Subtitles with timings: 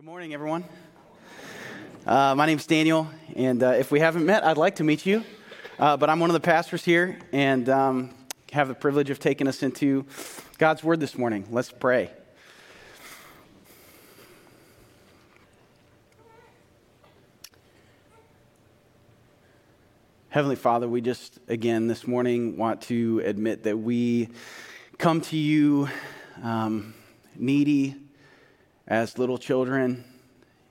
[0.00, 0.64] Good morning, everyone.
[2.06, 5.22] Uh, my name's Daniel, and uh, if we haven't met, I'd like to meet you.
[5.78, 8.14] Uh, but I'm one of the pastors here, and um,
[8.50, 10.06] have the privilege of taking us into
[10.56, 11.46] God's Word this morning.
[11.50, 12.10] Let's pray.
[20.30, 24.30] Heavenly Father, we just again this morning want to admit that we
[24.96, 25.90] come to you
[26.42, 26.94] um,
[27.36, 27.96] needy
[28.90, 30.04] as little children.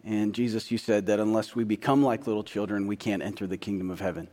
[0.03, 3.57] And Jesus, you said that unless we become like little children, we can't enter the
[3.57, 4.27] kingdom of heaven.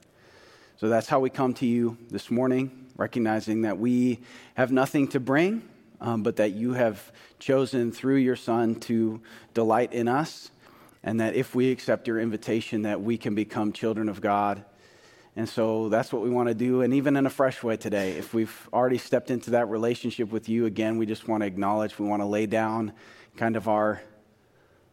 [0.76, 4.18] So that's how we come to you this morning, recognizing that we
[4.54, 5.62] have nothing to bring,
[6.00, 9.22] um, but that you have chosen through your Son to
[9.54, 10.50] delight in us,
[11.04, 14.64] and that if we accept your invitation, that we can become children of God.
[15.36, 16.80] And so that's what we want to do.
[16.80, 20.48] And even in a fresh way today, if we've already stepped into that relationship with
[20.48, 22.92] you, again, we just want to acknowledge, we want to lay down
[23.36, 24.00] kind of our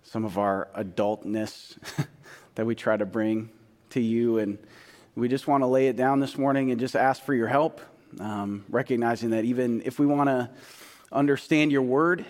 [0.04, 1.78] some of our adultness
[2.56, 3.50] that we try to bring
[3.92, 4.38] to you.
[4.38, 4.58] And
[5.16, 7.80] we just want to lay it down this morning and just ask for your help
[8.20, 10.50] um, recognizing that even if we want to
[11.12, 12.26] understand your word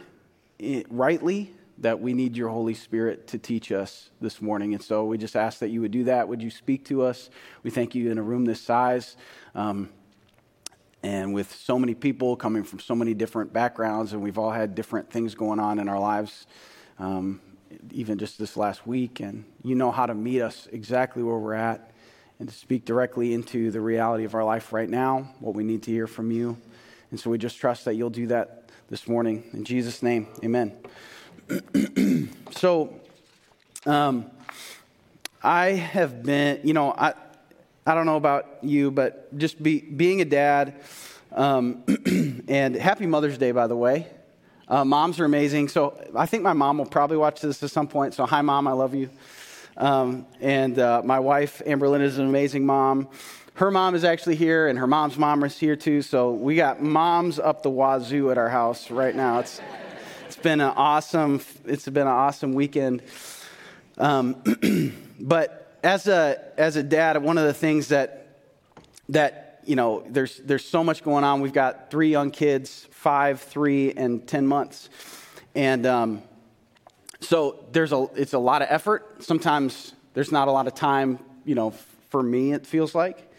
[0.90, 4.74] rightly that we need your holy spirit to teach us this morning.
[4.74, 6.28] And so we just ask that you would do that.
[6.28, 7.30] Would you speak to us?
[7.64, 9.18] We thank you in a room this size.
[9.56, 9.90] Um,
[11.04, 14.74] and with so many people coming from so many different backgrounds, and we've all had
[14.74, 16.48] different things going on in our lives,
[16.98, 17.42] um,
[17.92, 19.20] even just this last week.
[19.20, 21.92] And you know how to meet us exactly where we're at
[22.40, 25.84] and to speak directly into the reality of our life right now, what we need
[25.84, 26.58] to hear from you.
[27.12, 29.44] And so we just trust that you'll do that this morning.
[29.54, 30.74] In Jesus' name, amen.
[32.52, 33.00] so,
[33.86, 34.32] um,
[35.44, 37.14] I have been, you know, I,
[37.86, 40.76] I don't know about you, but just be, being a dad,
[41.34, 41.84] um,
[42.48, 44.08] and happy Mother's Day, by the way.
[44.70, 45.68] Uh, moms are amazing.
[45.68, 48.14] So I think my mom will probably watch this at some point.
[48.14, 49.10] So, hi, mom, I love you.
[49.76, 53.10] Um, and uh, my wife, Amber Lynn, is an amazing mom.
[53.56, 56.02] Her mom is actually here, and her mom's mom is here too.
[56.02, 59.40] So we got moms up the wazoo at our house right now.
[59.40, 59.62] It's
[60.26, 63.04] it's been an awesome it's been an awesome weekend.
[63.98, 64.42] Um,
[65.20, 68.40] but as a as a dad, one of the things that
[69.10, 71.42] that you know there's there's so much going on.
[71.42, 74.90] We've got three young kids, five, three, and ten months,
[75.54, 76.24] and um,
[77.20, 79.24] so there's a it's a lot of effort.
[79.24, 81.20] Sometimes there's not a lot of time.
[81.46, 81.72] You know,
[82.10, 83.30] for me, it feels like.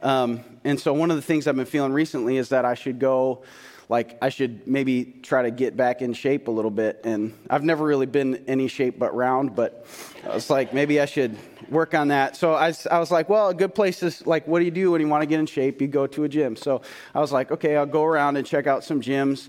[0.00, 3.00] Um, and so one of the things I've been feeling recently is that I should
[3.00, 3.42] go
[3.88, 7.00] like I should maybe try to get back in shape a little bit.
[7.04, 9.86] And I've never really been any shape but round, but
[10.24, 11.36] I was like, maybe I should
[11.70, 12.36] work on that.
[12.36, 14.90] So I, I was like, well, a good place is like, what do you do
[14.90, 15.80] when you want to get in shape?
[15.80, 16.54] You go to a gym.
[16.54, 16.82] So
[17.14, 19.48] I was like, okay, I'll go around and check out some gyms.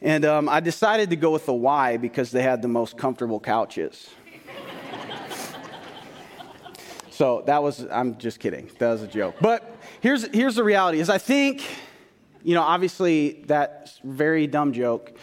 [0.00, 3.38] And um, I decided to go with the Y because they had the most comfortable
[3.38, 4.10] couches.
[7.10, 8.70] so that was, I'm just kidding.
[8.78, 9.36] That was a joke.
[9.40, 11.64] But here's, here's the reality is I think
[12.42, 15.16] you know, obviously, that very dumb joke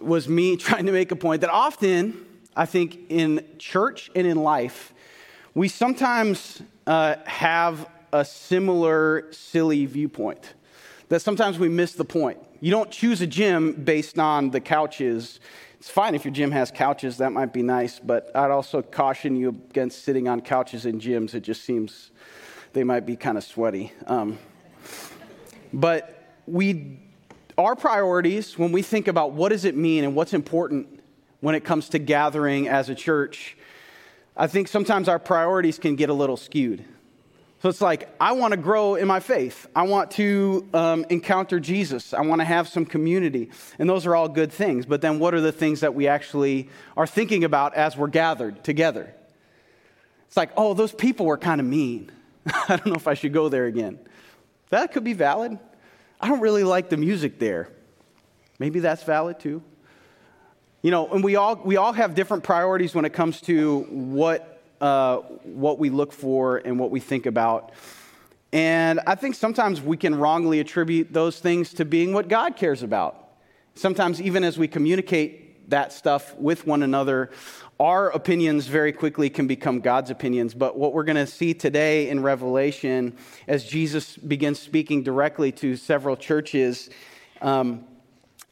[0.00, 2.26] was me trying to make a point that often,
[2.56, 4.92] I think, in church and in life,
[5.54, 10.54] we sometimes uh, have a similar silly viewpoint.
[11.08, 12.38] That sometimes we miss the point.
[12.60, 15.40] You don't choose a gym based on the couches.
[15.78, 19.34] It's fine if your gym has couches, that might be nice, but I'd also caution
[19.34, 21.34] you against sitting on couches in gyms.
[21.34, 22.10] It just seems
[22.74, 23.92] they might be kind of sweaty.
[24.06, 24.38] Um,
[25.72, 26.98] but we,
[27.56, 31.00] our priorities, when we think about what does it mean and what's important
[31.40, 33.56] when it comes to gathering as a church,
[34.36, 36.84] I think sometimes our priorities can get a little skewed.
[37.62, 39.66] So it's like, I want to grow in my faith.
[39.76, 42.14] I want to um, encounter Jesus.
[42.14, 43.50] I want to have some community.
[43.78, 44.86] And those are all good things.
[44.86, 48.64] But then what are the things that we actually are thinking about as we're gathered
[48.64, 49.14] together?
[50.26, 52.10] It's like, oh, those people were kind of mean.
[52.46, 53.98] I don't know if I should go there again.
[54.70, 55.58] That could be valid.
[56.20, 57.68] I don't really like the music there.
[58.58, 59.62] Maybe that's valid too.
[60.82, 64.62] You know, and we all, we all have different priorities when it comes to what,
[64.80, 67.72] uh, what we look for and what we think about.
[68.52, 72.82] And I think sometimes we can wrongly attribute those things to being what God cares
[72.82, 73.28] about.
[73.74, 77.30] Sometimes, even as we communicate that stuff with one another,
[77.80, 80.52] our opinions very quickly can become God's opinions.
[80.52, 83.16] But what we're going to see today in Revelation,
[83.48, 86.90] as Jesus begins speaking directly to several churches,
[87.40, 87.86] um,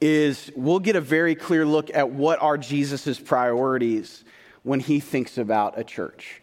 [0.00, 4.25] is we'll get a very clear look at what are Jesus' priorities
[4.62, 6.40] when he thinks about a church.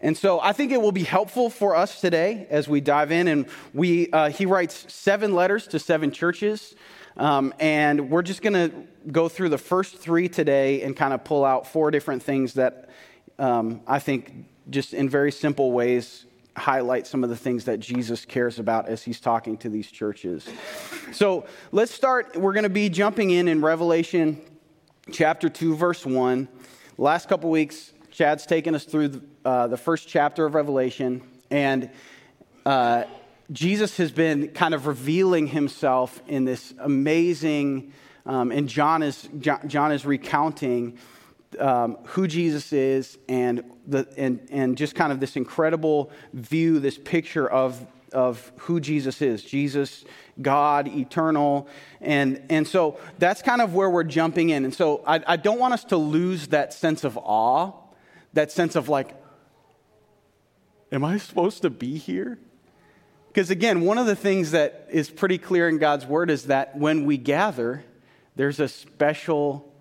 [0.00, 3.28] And so I think it will be helpful for us today as we dive in.
[3.28, 6.74] And we, uh, he writes seven letters to seven churches.
[7.16, 8.72] Um, and we're just going to
[9.10, 12.90] go through the first three today and kind of pull out four different things that
[13.38, 18.24] um, I think, just in very simple ways, highlight some of the things that Jesus
[18.24, 20.48] cares about as he's talking to these churches.
[21.12, 22.36] So let's start.
[22.36, 24.40] We're going to be jumping in in Revelation
[25.12, 26.48] chapter 2, verse 1.
[26.98, 31.88] Last couple weeks, Chad's taken us through the, uh, the first chapter of Revelation, and
[32.66, 33.04] uh,
[33.50, 37.94] Jesus has been kind of revealing himself in this amazing,
[38.26, 40.98] um, and John is, John, is recounting
[41.58, 46.98] um, who Jesus is and, the, and, and just kind of this incredible view, this
[46.98, 50.04] picture of, of who Jesus is Jesus,
[50.42, 51.68] God, eternal.
[52.02, 54.66] And, and so that's kind of where we're jumping in.
[54.66, 57.72] And so I, I don't want us to lose that sense of awe,
[58.34, 59.14] that sense of like,
[60.92, 62.38] am I supposed to be here?
[63.28, 66.76] Because again, one of the things that is pretty clear in God's word is that
[66.76, 67.84] when we gather,
[68.36, 69.72] there's a special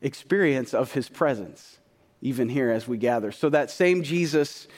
[0.00, 1.78] experience of his presence,
[2.20, 3.32] even here as we gather.
[3.32, 4.68] So that same Jesus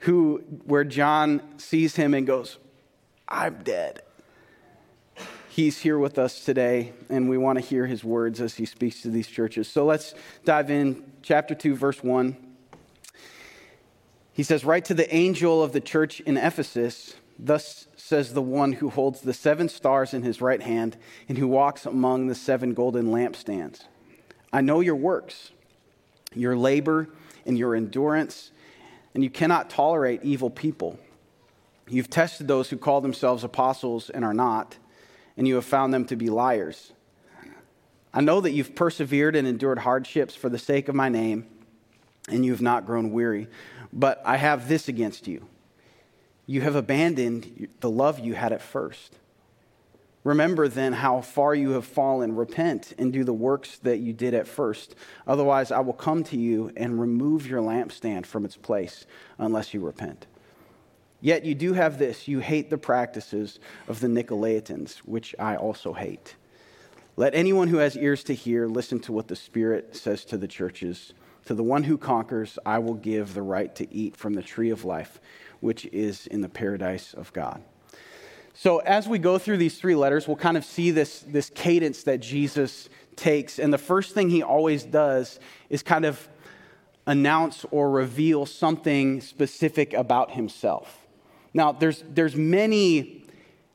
[0.00, 2.58] who, where John sees him and goes,
[3.28, 4.02] I'm dead.
[5.48, 9.02] He's here with us today, and we want to hear his words as he speaks
[9.02, 9.68] to these churches.
[9.68, 10.14] So let's
[10.44, 11.04] dive in.
[11.22, 12.43] Chapter 2, verse 1.
[14.34, 18.74] He says, Write to the angel of the church in Ephesus, thus says the one
[18.74, 20.96] who holds the seven stars in his right hand
[21.28, 23.84] and who walks among the seven golden lampstands.
[24.52, 25.52] I know your works,
[26.34, 27.08] your labor,
[27.46, 28.50] and your endurance,
[29.14, 30.98] and you cannot tolerate evil people.
[31.88, 34.76] You've tested those who call themselves apostles and are not,
[35.36, 36.92] and you have found them to be liars.
[38.12, 41.46] I know that you've persevered and endured hardships for the sake of my name,
[42.28, 43.48] and you have not grown weary.
[43.94, 45.46] But I have this against you
[46.46, 49.18] you have abandoned the love you had at first.
[50.24, 52.34] Remember then how far you have fallen.
[52.34, 54.94] Repent and do the works that you did at first.
[55.26, 59.06] Otherwise, I will come to you and remove your lampstand from its place
[59.38, 60.26] unless you repent.
[61.20, 63.58] Yet you do have this you hate the practices
[63.88, 66.36] of the Nicolaitans, which I also hate.
[67.16, 70.48] Let anyone who has ears to hear listen to what the Spirit says to the
[70.48, 71.14] churches.
[71.46, 74.70] To the one who conquers, I will give the right to eat from the tree
[74.70, 75.20] of life,
[75.60, 77.62] which is in the paradise of God.
[78.54, 82.04] So, as we go through these three letters, we'll kind of see this, this cadence
[82.04, 83.58] that Jesus takes.
[83.58, 86.28] And the first thing he always does is kind of
[87.06, 91.04] announce or reveal something specific about himself.
[91.52, 93.26] Now, there's, there's many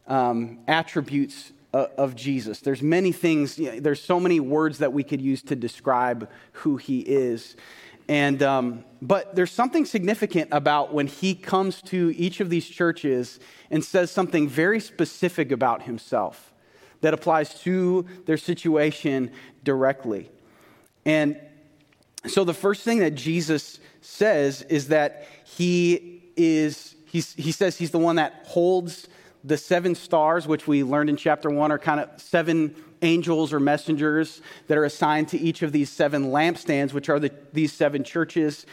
[0.07, 2.59] um, attributes of Jesus.
[2.59, 6.29] There's many things, you know, there's so many words that we could use to describe
[6.53, 7.55] who he is.
[8.07, 13.39] And, um, but there's something significant about when he comes to each of these churches
[13.69, 16.51] and says something very specific about himself
[17.01, 19.31] that applies to their situation
[19.63, 20.31] directly.
[21.05, 21.39] And
[22.25, 27.99] so the first thing that Jesus says is that he is, he says he's the
[27.99, 29.07] one that holds
[29.43, 33.59] the seven stars, which we learned in chapter one, are kind of seven angels or
[33.59, 38.03] messengers that are assigned to each of these seven lampstands, which are the, these seven
[38.03, 38.65] churches.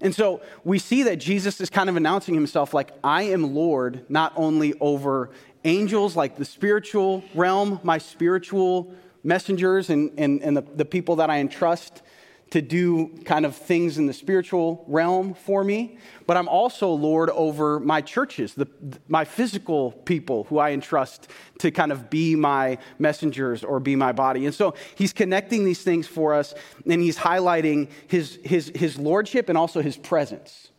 [0.00, 4.04] And so we see that Jesus is kind of announcing himself like, I am Lord,
[4.08, 5.30] not only over
[5.64, 11.30] angels, like the spiritual realm, my spiritual messengers and, and, and the, the people that
[11.30, 12.02] I entrust
[12.50, 17.30] to do kind of things in the spiritual realm for me, but I'm also Lord
[17.30, 18.68] over my churches, the,
[19.08, 24.12] my physical people who I entrust to kind of be my messengers or be my
[24.12, 24.46] body.
[24.46, 26.54] And so he's connecting these things for us,
[26.88, 30.70] and he's highlighting his, his, his lordship and also his presence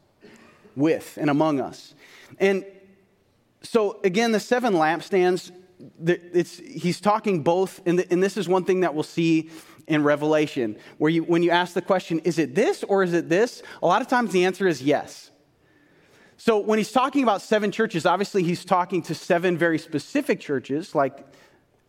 [0.76, 1.94] with and among us.
[2.40, 2.66] And
[3.62, 5.52] so, again, the seven lampstands,
[6.06, 9.50] it's, he's talking both, and, and this is one thing that we'll see
[9.88, 13.30] in Revelation, where you, when you ask the question, is it this or is it
[13.30, 13.62] this?
[13.84, 15.32] A lot of times the answer is yes.
[16.38, 20.94] So when he's talking about seven churches, obviously he's talking to seven very specific churches,
[20.94, 21.26] like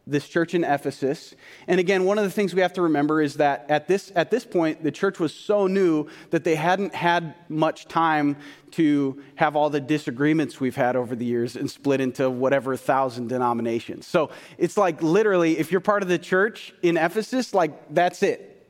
[0.09, 1.35] this church in Ephesus.
[1.67, 4.31] And again, one of the things we have to remember is that at this, at
[4.31, 8.37] this point, the church was so new that they hadn't had much time
[8.73, 13.29] to have all the disagreements we've had over the years and split into whatever thousand
[13.29, 14.07] denominations.
[14.07, 18.69] So it's like literally, if you're part of the church in Ephesus, like that's it.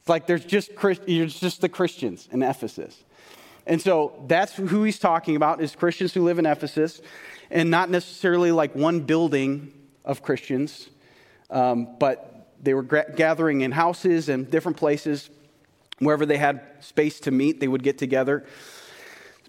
[0.00, 0.70] It's like there's just,
[1.06, 3.04] there's just the Christians in Ephesus.
[3.66, 7.02] And so that's who he's talking about is Christians who live in Ephesus
[7.50, 10.88] and not necessarily like one building of Christians,
[11.50, 15.30] um, but they were gra- gathering in houses and different places.
[15.98, 18.44] Wherever they had space to meet, they would get together.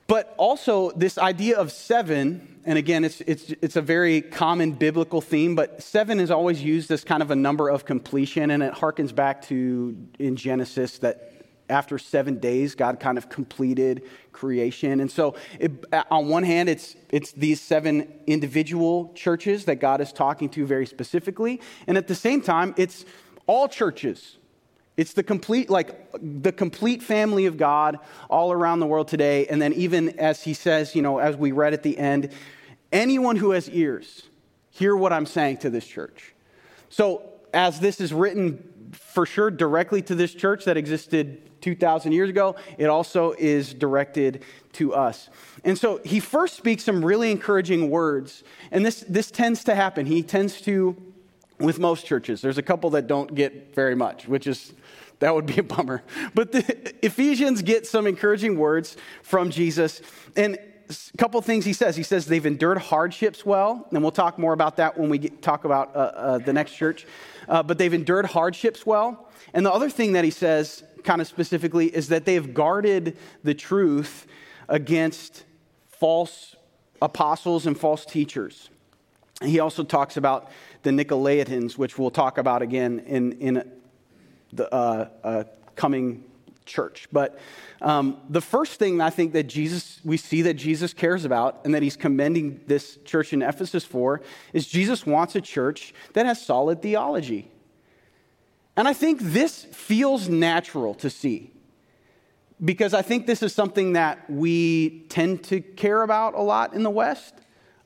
[0.07, 5.21] but also this idea of seven, and again, it's, it's, it's a very common biblical
[5.21, 8.73] theme, but seven is always used as kind of a number of completion, and it
[8.73, 11.30] harkens back to in Genesis that
[11.71, 14.99] after seven days, God kind of completed creation.
[14.99, 15.71] And so, it,
[16.11, 20.85] on one hand, it's, it's these seven individual churches that God is talking to very
[20.85, 21.61] specifically.
[21.87, 23.05] And at the same time, it's
[23.47, 24.37] all churches.
[24.97, 27.99] It's the complete, like the complete family of God
[28.29, 29.47] all around the world today.
[29.47, 32.29] And then, even as he says, you know, as we read at the end,
[32.91, 34.23] anyone who has ears,
[34.69, 36.33] hear what I'm saying to this church.
[36.89, 37.23] So,
[37.53, 42.55] as this is written for sure directly to this church that existed 2,000 years ago,
[42.77, 45.29] it also is directed to us.
[45.63, 48.43] And so he first speaks some really encouraging words.
[48.71, 50.05] And this, this tends to happen.
[50.05, 50.95] He tends to,
[51.59, 54.73] with most churches, there's a couple that don't get very much, which is,
[55.19, 56.03] that would be a bummer.
[56.33, 60.01] But the Ephesians get some encouraging words from Jesus.
[60.35, 60.57] And
[60.91, 61.95] a couple things he says.
[61.95, 65.41] He says they've endured hardships well, and we'll talk more about that when we get,
[65.41, 67.05] talk about uh, uh, the next church.
[67.47, 69.30] Uh, but they've endured hardships well.
[69.53, 73.17] And the other thing that he says kind of specifically is that they have guarded
[73.43, 74.27] the truth
[74.69, 75.43] against
[75.87, 76.55] false
[77.01, 78.69] apostles and false teachers.
[79.43, 80.51] He also talks about
[80.83, 83.71] the Nicolaitans, which we'll talk about again in, in
[84.53, 85.43] the uh, uh,
[85.75, 86.23] coming
[86.65, 87.07] church.
[87.11, 87.39] But
[87.81, 91.73] um, the first thing I think that Jesus, we see that Jesus cares about and
[91.73, 94.21] that he's commending this church in Ephesus for
[94.53, 97.49] is Jesus wants a church that has solid theology.
[98.77, 101.51] And I think this feels natural to see
[102.63, 106.83] because I think this is something that we tend to care about a lot in
[106.83, 107.33] the West.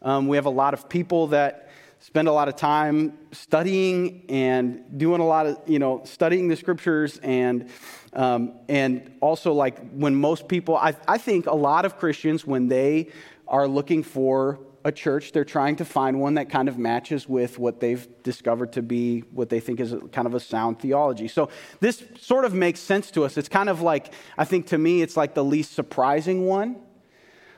[0.02, 5.00] Um, we have a lot of people that spend a lot of time studying and
[5.00, 7.70] doing a lot of, you know, studying the scriptures and,
[8.14, 12.68] um, and also like when most people, I, I think a lot of Christians, when
[12.68, 13.10] they
[13.48, 17.58] are looking for a church, they're trying to find one that kind of matches with
[17.58, 21.28] what they've discovered to be what they think is a, kind of a sound theology.
[21.28, 21.50] So
[21.80, 23.36] this sort of makes sense to us.
[23.36, 26.76] It's kind of like, I think to me, it's like the least surprising one.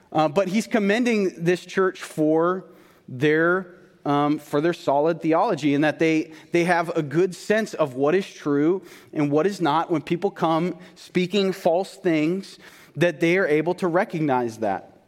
[0.09, 2.63] Uh, but he's commending this church for
[3.09, 7.95] their um, for their solid theology and that they, they have a good sense of
[7.95, 8.81] what is true
[9.11, 9.91] and what is not.
[9.91, 12.57] When people come speaking false things,
[12.95, 15.01] that they are able to recognize that.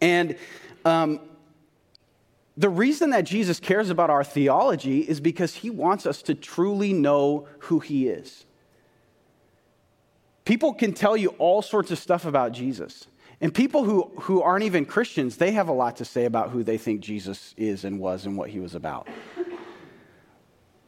[0.00, 0.36] And
[0.86, 1.20] um,
[2.56, 6.92] the reason that Jesus cares about our theology is because he wants us to truly
[6.92, 8.46] know who he is.
[10.44, 13.06] People can tell you all sorts of stuff about Jesus.
[13.40, 16.62] And people who, who aren't even Christians, they have a lot to say about who
[16.62, 19.08] they think Jesus is and was and what he was about.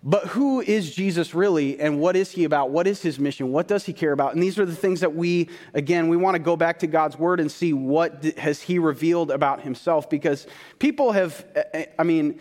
[0.02, 2.70] But who is Jesus really, and what is he about?
[2.70, 3.50] What is his mission?
[3.50, 4.34] What does he care about?
[4.34, 7.18] And these are the things that we, again, we want to go back to God's
[7.18, 10.08] word and see what has he revealed about himself.
[10.08, 10.46] Because
[10.78, 12.38] people have, eh, eh, I mean,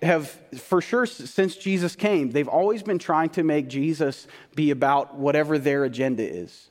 [0.00, 5.16] have for sure since Jesus came, they've always been trying to make Jesus be about
[5.16, 6.70] whatever their agenda is.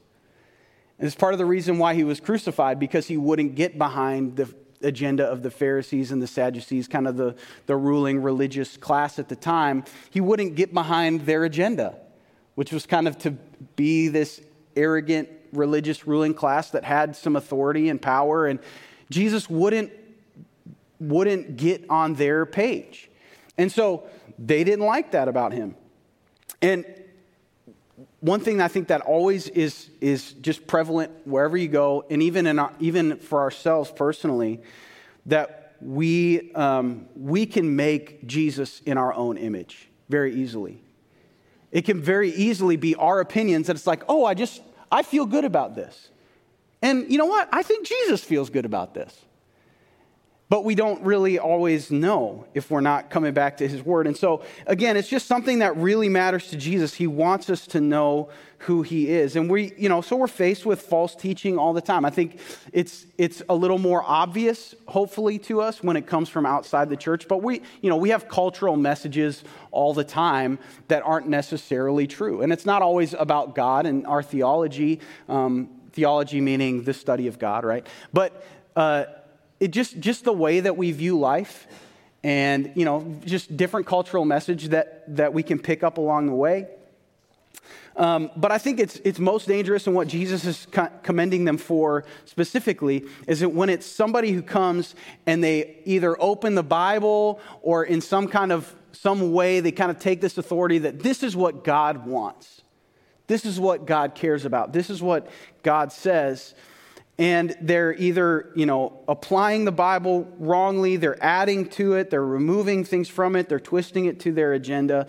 [0.98, 4.36] And it's part of the reason why he was crucified, because he wouldn't get behind
[4.36, 7.36] the agenda of the Pharisees and the Sadducees, kind of the,
[7.66, 11.96] the ruling religious class at the time, he wouldn't get behind their agenda,
[12.56, 13.32] which was kind of to
[13.76, 14.42] be this
[14.76, 18.48] arrogant religious ruling class that had some authority and power.
[18.48, 18.60] And
[19.10, 19.92] Jesus wouldn't,
[21.00, 23.10] wouldn't get on their page.
[23.58, 24.08] And so
[24.40, 25.76] they didn't like that about him.
[26.62, 26.86] And
[28.20, 32.48] one thing I think that always is, is just prevalent wherever you go, and even,
[32.48, 34.62] in our, even for ourselves personally,
[35.26, 40.82] that we, um, we can make Jesus in our own image very easily.
[41.72, 45.26] It can very easily be our opinions that it's like, oh, I just, I feel
[45.26, 46.10] good about this.
[46.82, 47.48] And you know what?
[47.52, 49.18] I think Jesus feels good about this.
[50.52, 54.06] But we don't really always know if we're not coming back to his word.
[54.06, 56.94] And so, again, it's just something that really matters to Jesus.
[56.94, 58.28] He wants us to know
[58.58, 59.38] who he is.
[59.38, 62.04] And we, you know, so we're faced with false teaching all the time.
[62.04, 62.38] I think
[62.74, 66.98] it's it's a little more obvious, hopefully, to us when it comes from outside the
[66.98, 67.30] church.
[67.30, 72.42] But we, you know, we have cultural messages all the time that aren't necessarily true.
[72.42, 77.40] And it's not always about God and our theology, um, theology meaning the study of
[77.40, 77.88] God, right?
[78.12, 79.06] But uh,
[79.62, 81.68] it just, just the way that we view life
[82.24, 86.34] and, you know, just different cultural message that, that we can pick up along the
[86.34, 86.68] way.
[87.96, 91.58] Um, but I think it's, it's most dangerous, and what Jesus is co- commending them
[91.58, 94.96] for specifically is that when it's somebody who comes
[95.28, 99.92] and they either open the Bible or in some kind of some way they kind
[99.92, 102.64] of take this authority that this is what God wants,
[103.28, 105.30] this is what God cares about, this is what
[105.62, 106.56] God says,
[107.22, 112.84] and they're either, you know, applying the Bible wrongly, they're adding to it, they're removing
[112.84, 115.08] things from it, they're twisting it to their agenda.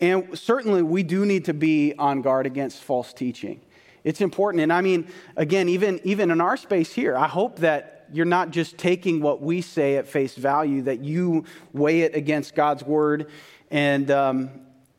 [0.00, 3.60] And certainly we do need to be on guard against false teaching.
[4.04, 4.62] It's important.
[4.62, 8.52] And I mean, again, even, even in our space here, I hope that you're not
[8.52, 13.30] just taking what we say at face value, that you weigh it against God's word,
[13.70, 14.48] and, um,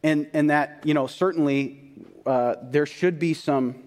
[0.03, 1.79] and, and that, you know, certainly
[2.23, 3.81] uh, there should be some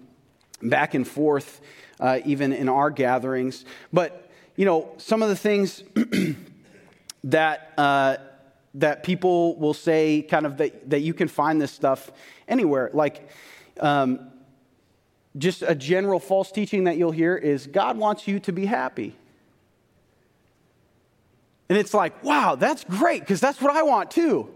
[0.61, 1.61] back and forth
[1.99, 3.65] uh, even in our gatherings.
[3.91, 5.83] But, you know, some of the things
[7.23, 8.17] that, uh,
[8.75, 12.11] that people will say, kind of, that, that you can find this stuff
[12.47, 12.89] anywhere.
[12.93, 13.29] Like,
[13.79, 14.31] um,
[15.37, 19.15] just a general false teaching that you'll hear is God wants you to be happy.
[21.67, 24.54] And it's like, wow, that's great, because that's what I want too.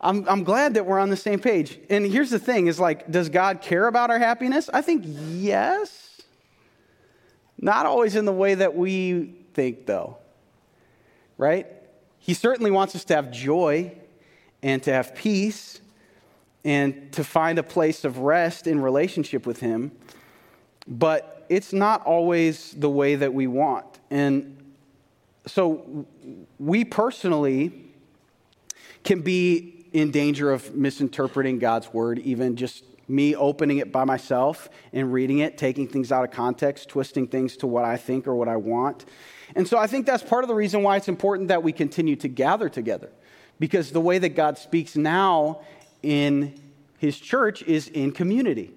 [0.00, 1.78] I'm, I'm glad that we're on the same page.
[1.90, 4.70] And here's the thing is like, does God care about our happiness?
[4.72, 6.22] I think yes.
[7.60, 10.18] Not always in the way that we think, though.
[11.36, 11.66] Right?
[12.18, 13.96] He certainly wants us to have joy
[14.62, 15.80] and to have peace
[16.64, 19.90] and to find a place of rest in relationship with Him.
[20.86, 23.86] But it's not always the way that we want.
[24.10, 24.74] And
[25.46, 26.06] so
[26.58, 27.72] we personally
[29.02, 34.68] can be in danger of misinterpreting God's word, even just me opening it by myself
[34.92, 38.34] and reading it, taking things out of context, twisting things to what I think or
[38.34, 39.06] what I want.
[39.56, 42.16] And so I think that's part of the reason why it's important that we continue
[42.16, 43.10] to gather together.
[43.58, 45.62] Because the way that God speaks now
[46.02, 46.54] in
[46.98, 48.72] his church is in community.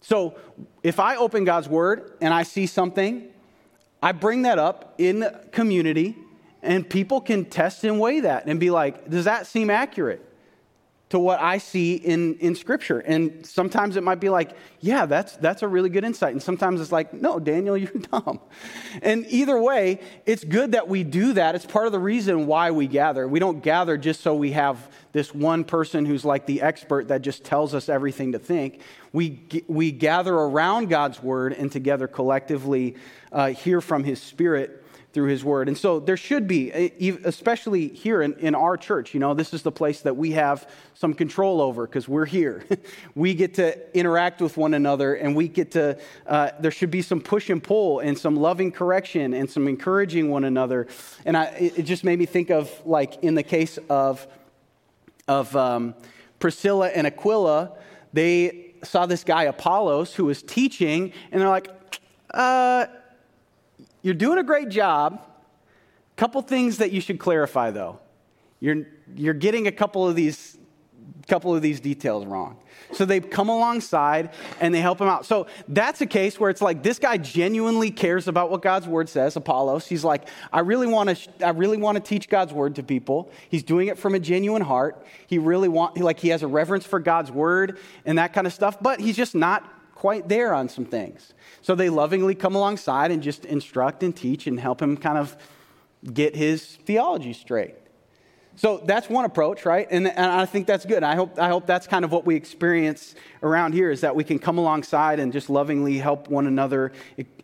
[0.00, 0.34] So
[0.82, 3.28] if I open God's word and I see something,
[4.02, 6.16] I bring that up in community
[6.62, 10.28] and people can test and weigh that and be like, does that seem accurate?
[11.12, 13.00] To what I see in, in Scripture.
[13.00, 16.32] And sometimes it might be like, yeah, that's, that's a really good insight.
[16.32, 18.40] And sometimes it's like, no, Daniel, you're dumb.
[19.02, 21.54] And either way, it's good that we do that.
[21.54, 23.28] It's part of the reason why we gather.
[23.28, 27.20] We don't gather just so we have this one person who's like the expert that
[27.20, 28.80] just tells us everything to think.
[29.12, 32.96] We, we gather around God's word and together collectively
[33.30, 34.81] uh, hear from his spirit
[35.12, 35.68] through his word.
[35.68, 36.70] And so there should be,
[37.24, 40.68] especially here in, in our church, you know, this is the place that we have
[40.94, 42.64] some control over because we're here.
[43.14, 47.02] we get to interact with one another and we get to, uh, there should be
[47.02, 50.86] some push and pull and some loving correction and some encouraging one another.
[51.26, 51.44] And I,
[51.76, 54.26] it just made me think of, like, in the case of,
[55.28, 55.94] of um,
[56.38, 57.72] Priscilla and Aquila,
[58.14, 61.68] they saw this guy, Apollos, who was teaching, and they're like,
[62.32, 62.86] uh,
[64.02, 65.26] you're doing a great job.
[66.16, 67.98] Couple things that you should clarify, though.
[68.60, 68.86] You're,
[69.16, 70.58] you're getting a couple of these
[71.28, 72.58] couple of these details wrong.
[72.92, 75.24] So they come alongside and they help him out.
[75.24, 79.08] So that's a case where it's like this guy genuinely cares about what God's word
[79.08, 79.86] says, Apollos.
[79.86, 83.30] He's like, I really want to I really want to teach God's word to people.
[83.48, 85.06] He's doing it from a genuine heart.
[85.26, 88.52] He really want like he has a reverence for God's word and that kind of
[88.52, 89.68] stuff, but he's just not
[90.02, 91.32] quite there on some things.
[91.60, 95.36] So they lovingly come alongside and just instruct and teach and help him kind of
[96.12, 97.76] get his theology straight.
[98.56, 99.86] So that's one approach, right?
[99.88, 101.04] And, and I think that's good.
[101.04, 104.24] I hope, I hope that's kind of what we experience around here is that we
[104.24, 106.90] can come alongside and just lovingly help one another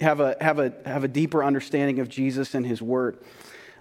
[0.01, 3.19] have a, have a, have a deeper understanding of Jesus and his word.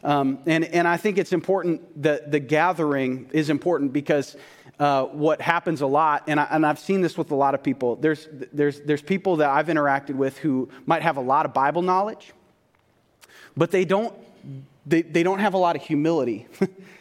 [0.04, 4.38] Um, and, and I think it's important that the gathering is important because
[4.80, 7.64] uh, what happens a lot, and, I, and I've seen this with a lot of
[7.64, 7.96] people.
[7.96, 11.82] There's, there's, there's people that I've interacted with who might have a lot of Bible
[11.82, 12.34] knowledge,
[13.56, 14.14] but they don't,
[14.86, 16.48] they, they don't have a lot of humility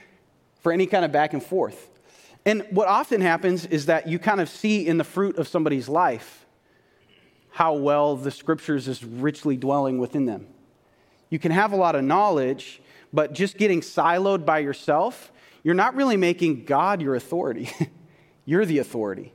[0.62, 1.90] for any kind of back and forth.
[2.46, 5.88] And what often happens is that you kind of see in the fruit of somebody's
[5.88, 6.46] life
[7.50, 10.46] how well the scriptures is richly dwelling within them.
[11.28, 12.80] You can have a lot of knowledge,
[13.12, 15.32] but just getting siloed by yourself
[15.66, 17.68] you're not really making God your authority.
[18.44, 19.32] you're the authority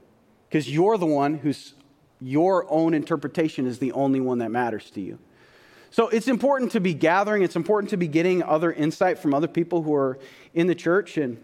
[0.47, 1.73] because you're the one whose
[2.21, 5.19] your own interpretation is the only one that matters to you.
[5.89, 9.49] So it's important to be gathering, it's important to be getting other insight from other
[9.49, 10.19] people who are
[10.53, 11.37] in the church and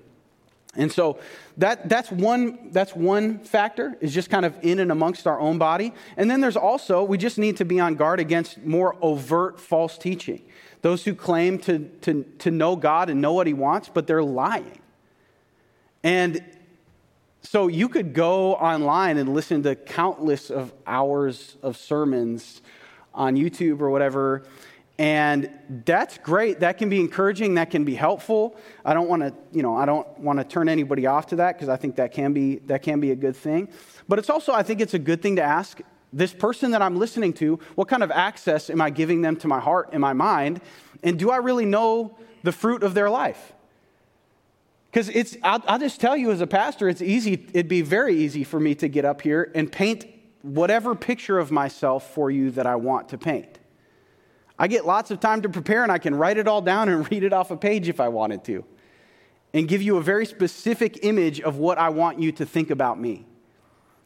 [0.78, 1.20] and so
[1.58, 5.58] that, that's, one, that's one factor, is just kind of in and amongst our own
[5.58, 5.94] body.
[6.16, 9.98] And then there's also, we just need to be on guard against more overt false
[9.98, 10.44] teaching.
[10.84, 14.24] Those who claim to, to, to know God and know what He wants, but they're
[14.24, 14.80] lying.
[16.04, 16.44] And
[17.42, 22.62] so you could go online and listen to countless of hours of sermons
[23.14, 24.44] on YouTube or whatever.
[25.00, 25.52] And
[25.86, 26.62] that's great.
[26.62, 27.56] That can be encouraging.
[27.56, 28.56] That can be helpful.
[28.84, 31.56] I don't want to, you know, I don't want to turn anybody off to that
[31.56, 33.70] because I think that can be that can be a good thing.
[34.08, 35.82] But it's also, I think, it's a good thing to ask
[36.14, 39.48] this person that I'm listening to, what kind of access am I giving them to
[39.48, 40.62] my heart and my mind?
[41.04, 43.54] And do I really know the fruit of their life?
[44.90, 48.16] Because it's, I'll, I'll, just tell you as a pastor, it's easy, it'd be very
[48.16, 50.08] easy for me to get up here and paint
[50.42, 53.57] whatever picture of myself for you that I want to paint.
[54.60, 57.10] I get lots of time to prepare and I can write it all down and
[57.12, 58.66] read it off a page if I wanted to
[59.54, 63.00] and give you a very specific image of what I want you to think about
[63.00, 63.26] me.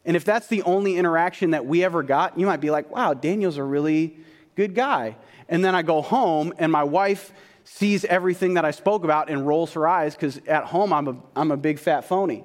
[0.05, 3.13] And if that's the only interaction that we ever got, you might be like, wow,
[3.13, 4.17] Daniel's a really
[4.55, 5.17] good guy.
[5.47, 7.33] And then I go home and my wife
[7.63, 11.15] sees everything that I spoke about and rolls her eyes because at home I'm a,
[11.35, 12.43] I'm a big fat phony.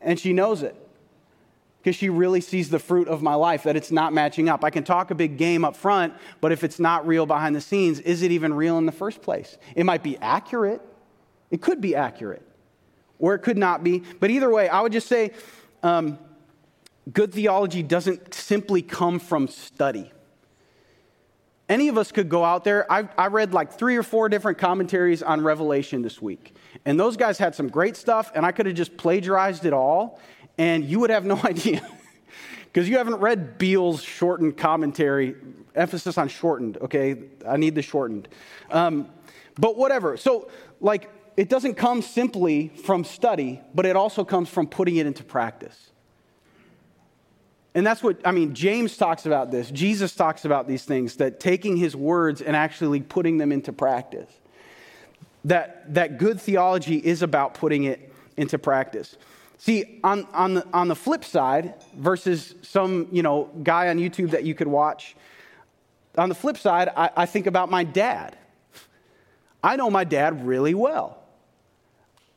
[0.00, 0.76] And she knows it
[1.82, 4.62] because she really sees the fruit of my life, that it's not matching up.
[4.62, 7.60] I can talk a big game up front, but if it's not real behind the
[7.60, 9.58] scenes, is it even real in the first place?
[9.74, 10.80] It might be accurate,
[11.50, 12.46] it could be accurate,
[13.18, 14.04] or it could not be.
[14.20, 15.32] But either way, I would just say
[15.82, 16.20] um,
[17.12, 20.12] good theology doesn't simply come from study.
[21.68, 22.90] Any of us could go out there.
[22.92, 26.54] I, I read like three or four different commentaries on Revelation this week.
[26.84, 30.20] And those guys had some great stuff, and I could have just plagiarized it all
[30.62, 31.84] and you would have no idea
[32.66, 35.34] because you haven't read Beale's shortened commentary.
[35.74, 37.16] Emphasis on shortened, okay?
[37.46, 38.28] I need the shortened.
[38.70, 39.08] Um,
[39.58, 40.16] but whatever.
[40.16, 40.48] So,
[40.80, 45.24] like, it doesn't come simply from study, but it also comes from putting it into
[45.24, 45.90] practice.
[47.74, 49.70] And that's what, I mean, James talks about this.
[49.70, 54.30] Jesus talks about these things, that taking his words and actually putting them into practice.
[55.46, 59.16] That, that good theology is about putting it into practice.
[59.62, 64.32] See, on, on, the, on the flip side, versus some you know, guy on YouTube
[64.32, 65.14] that you could watch,
[66.18, 68.36] on the flip side, I, I think about my dad.
[69.62, 71.22] I know my dad really well.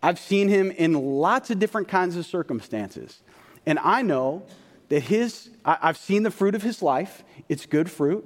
[0.04, 3.24] I've seen him in lots of different kinds of circumstances.
[3.66, 4.44] And I know
[4.90, 7.24] that his, I, I've seen the fruit of his life.
[7.50, 8.24] It's good fruit.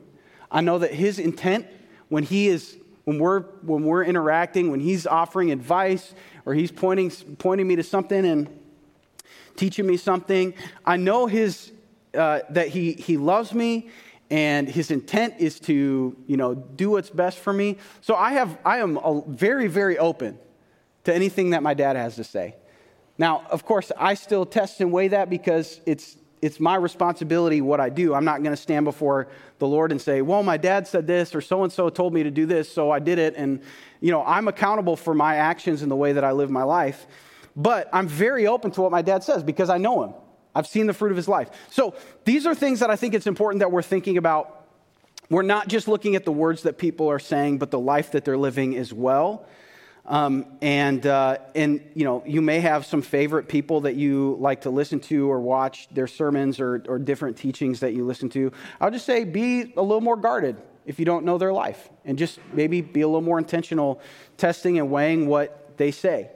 [0.52, 1.68] I know that his intent
[2.10, 6.14] when he is when we're when we're interacting, when he's offering advice
[6.46, 8.59] or he's pointing pointing me to something and
[9.60, 10.54] teaching me something.
[10.86, 11.74] I know his,
[12.14, 13.90] uh, that he, he loves me
[14.32, 17.78] and his intent is to, you know, do what's best for me.
[18.00, 20.40] So I, have, I am very, very open
[21.04, 22.56] to anything that my dad has to say.
[23.18, 27.82] Now, of course, I still test and weigh that because it's, it's my responsibility what
[27.82, 28.14] I do.
[28.14, 31.36] I'm not going to stand before the Lord and say, well, my dad said this
[31.36, 33.36] or so and so told me to do this, so I did it.
[33.36, 33.62] And,
[34.00, 37.06] you know, I'm accountable for my actions and the way that I live my life.
[37.56, 40.14] But I'm very open to what my dad says because I know him.
[40.56, 41.50] I've seen the fruit of his life.
[41.70, 44.68] So these are things that I think it's important that we're thinking about.
[45.30, 48.26] We're not just looking at the words that people are saying, but the life that
[48.26, 49.46] they're living as well.
[50.06, 54.62] Um, and uh, and you know you may have some favorite people that you like
[54.62, 58.52] to listen to or watch their sermons or, or different teachings that you listen to.
[58.82, 62.18] I'll just say be a little more guarded if you don't know their life, and
[62.18, 64.02] just maybe be a little more intentional,
[64.38, 66.32] testing and weighing what they say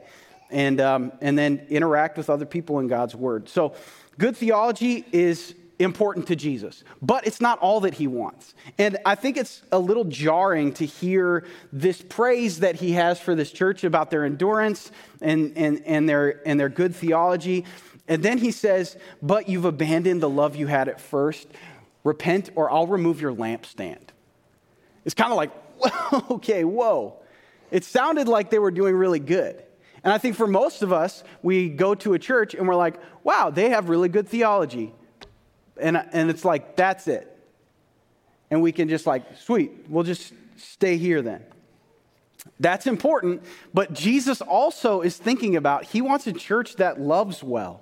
[0.50, 3.48] and, um, and then interact with other people in God's Word.
[3.48, 3.74] So,
[4.18, 8.54] good theology is important to Jesus, but it's not all that he wants.
[8.78, 13.34] And I think it's a little jarring to hear this praise that he has for
[13.34, 17.64] this church about their endurance and, and, and, their, and their good theology.
[18.06, 21.48] And then he says, But you've abandoned the love you had at first.
[22.04, 24.08] Repent, or I'll remove your lampstand.
[25.06, 25.50] It's kind of like,
[26.30, 27.16] okay, whoa.
[27.70, 29.62] It sounded like they were doing really good.
[30.04, 32.96] And I think for most of us, we go to a church and we're like,
[33.24, 34.92] wow, they have really good theology.
[35.80, 37.30] And, and it's like, that's it.
[38.50, 41.42] And we can just like, sweet, we'll just stay here then.
[42.60, 47.80] That's important, but Jesus also is thinking about, he wants a church that loves well.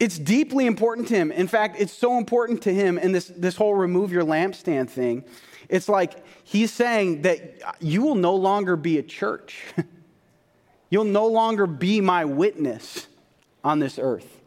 [0.00, 1.30] It's deeply important to him.
[1.30, 5.24] In fact, it's so important to him in this, this whole remove your lampstand thing
[5.68, 9.64] it's like he's saying that you will no longer be a church.
[10.88, 13.08] You'll no longer be my witness
[13.64, 14.40] on this earth.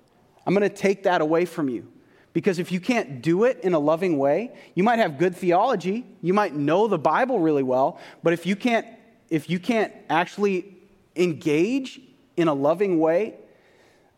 [0.46, 1.92] I'm going to take that away from you.
[2.32, 6.06] Because if you can't do it in a loving way, you might have good theology,
[6.22, 8.86] you might know the Bible really well, but if you can't
[9.30, 10.76] if you can't actually
[11.16, 12.02] engage
[12.36, 13.36] in a loving way,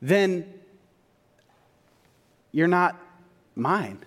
[0.01, 0.53] then
[2.51, 2.97] you're not
[3.55, 3.99] mine.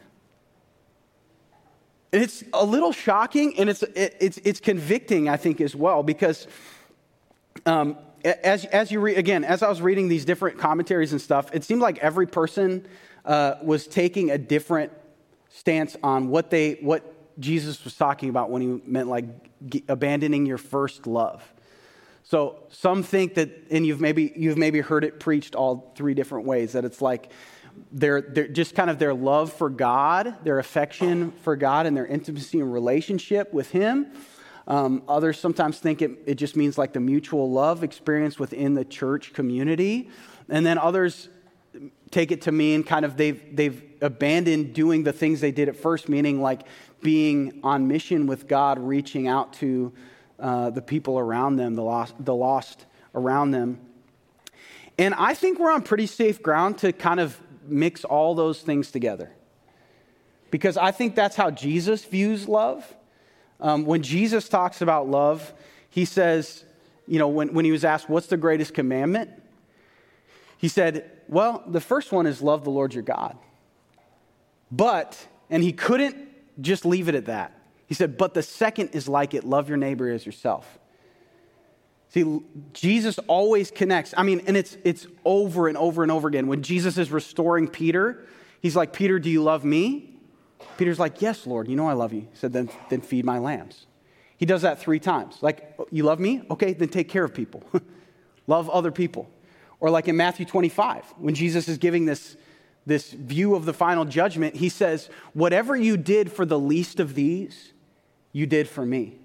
[2.14, 6.04] And it's a little shocking and it's, it, it's, it's convicting, I think, as well,
[6.04, 6.46] because
[7.66, 11.52] um, as, as you read, again, as I was reading these different commentaries and stuff,
[11.52, 12.86] it seemed like every person
[13.24, 14.92] uh, was taking a different
[15.48, 17.02] stance on what, they, what
[17.40, 19.24] Jesus was talking about when he meant like
[19.88, 21.42] abandoning your first love.
[22.22, 26.46] So some think that, and you've maybe, you've maybe heard it preached all three different
[26.46, 27.32] ways, that it's like,
[27.92, 32.06] their, their, just kind of their love for God, their affection for God, and their
[32.06, 34.12] intimacy and relationship with Him.
[34.66, 38.84] Um, others sometimes think it, it just means like the mutual love experience within the
[38.84, 40.08] church community.
[40.48, 41.28] And then others
[42.10, 45.76] take it to mean kind of they've, they've abandoned doing the things they did at
[45.76, 46.62] first, meaning like
[47.02, 49.92] being on mission with God, reaching out to
[50.38, 53.80] uh, the people around them, the lost, the lost around them.
[54.98, 58.90] And I think we're on pretty safe ground to kind of mix all those things
[58.90, 59.30] together.
[60.50, 62.94] Because I think that's how Jesus views love.
[63.60, 65.52] Um, when Jesus talks about love,
[65.90, 66.64] he says,
[67.06, 69.30] you know, when, when he was asked, What's the greatest commandment?
[70.58, 73.36] He said, Well, the first one is love the Lord your God.
[74.70, 76.16] But, and he couldn't
[76.60, 77.58] just leave it at that.
[77.86, 80.78] He said, But the second is like it love your neighbor as yourself.
[82.14, 82.40] See,
[82.72, 84.14] Jesus always connects.
[84.16, 86.46] I mean, and it's, it's over and over and over again.
[86.46, 88.24] When Jesus is restoring Peter,
[88.60, 90.16] he's like, Peter, do you love me?
[90.76, 92.20] Peter's like, Yes, Lord, you know I love you.
[92.20, 93.86] He said, Then, then feed my lambs.
[94.36, 95.38] He does that three times.
[95.40, 96.42] Like, you love me?
[96.52, 97.64] Okay, then take care of people.
[98.46, 99.28] love other people.
[99.80, 102.36] Or like in Matthew 25, when Jesus is giving this,
[102.86, 107.16] this view of the final judgment, he says, Whatever you did for the least of
[107.16, 107.72] these,
[108.30, 109.18] you did for me.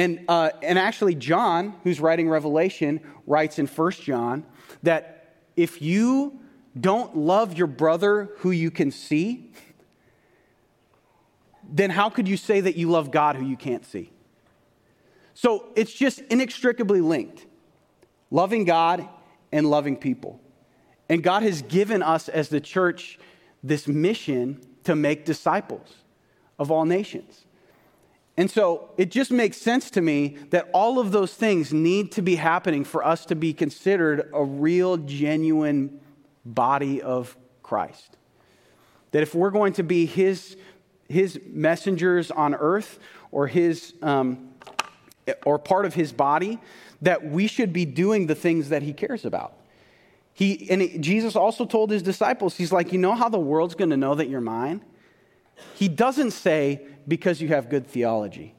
[0.00, 4.46] And, uh, and actually, John, who's writing Revelation, writes in 1 John
[4.82, 6.40] that if you
[6.80, 9.52] don't love your brother who you can see,
[11.70, 14.10] then how could you say that you love God who you can't see?
[15.34, 17.44] So it's just inextricably linked
[18.30, 19.06] loving God
[19.52, 20.40] and loving people.
[21.10, 23.18] And God has given us as the church
[23.62, 25.92] this mission to make disciples
[26.58, 27.44] of all nations.
[28.36, 32.22] And so it just makes sense to me that all of those things need to
[32.22, 36.00] be happening for us to be considered a real, genuine
[36.44, 38.16] body of Christ.
[39.10, 40.56] That if we're going to be his,
[41.08, 42.98] his messengers on earth
[43.30, 44.50] or his um,
[45.44, 46.58] or part of his body,
[47.02, 49.54] that we should be doing the things that he cares about.
[50.32, 53.74] He, and it, Jesus also told his disciples, he's like, you know how the world's
[53.74, 54.82] going to know that you're mine?
[55.74, 58.54] He doesn't say, because you have good theology.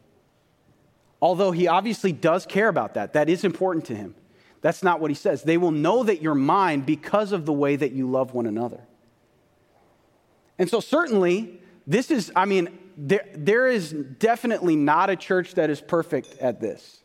[1.22, 4.16] Although he obviously does care about that, that is important to him.
[4.62, 5.44] That's not what he says.
[5.44, 8.82] They will know that you're mine because of the way that you love one another.
[10.58, 15.70] And so, certainly, this is, I mean, there, there is definitely not a church that
[15.70, 17.02] is perfect at this.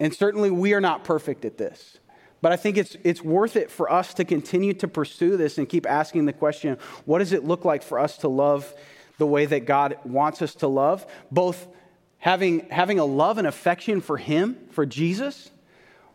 [0.00, 1.98] And certainly, we are not perfect at this.
[2.42, 5.68] But I think it's, it's worth it for us to continue to pursue this and
[5.68, 8.74] keep asking the question what does it look like for us to love
[9.18, 11.66] the way that God wants us to love, both
[12.18, 15.50] having, having a love and affection for Him, for Jesus,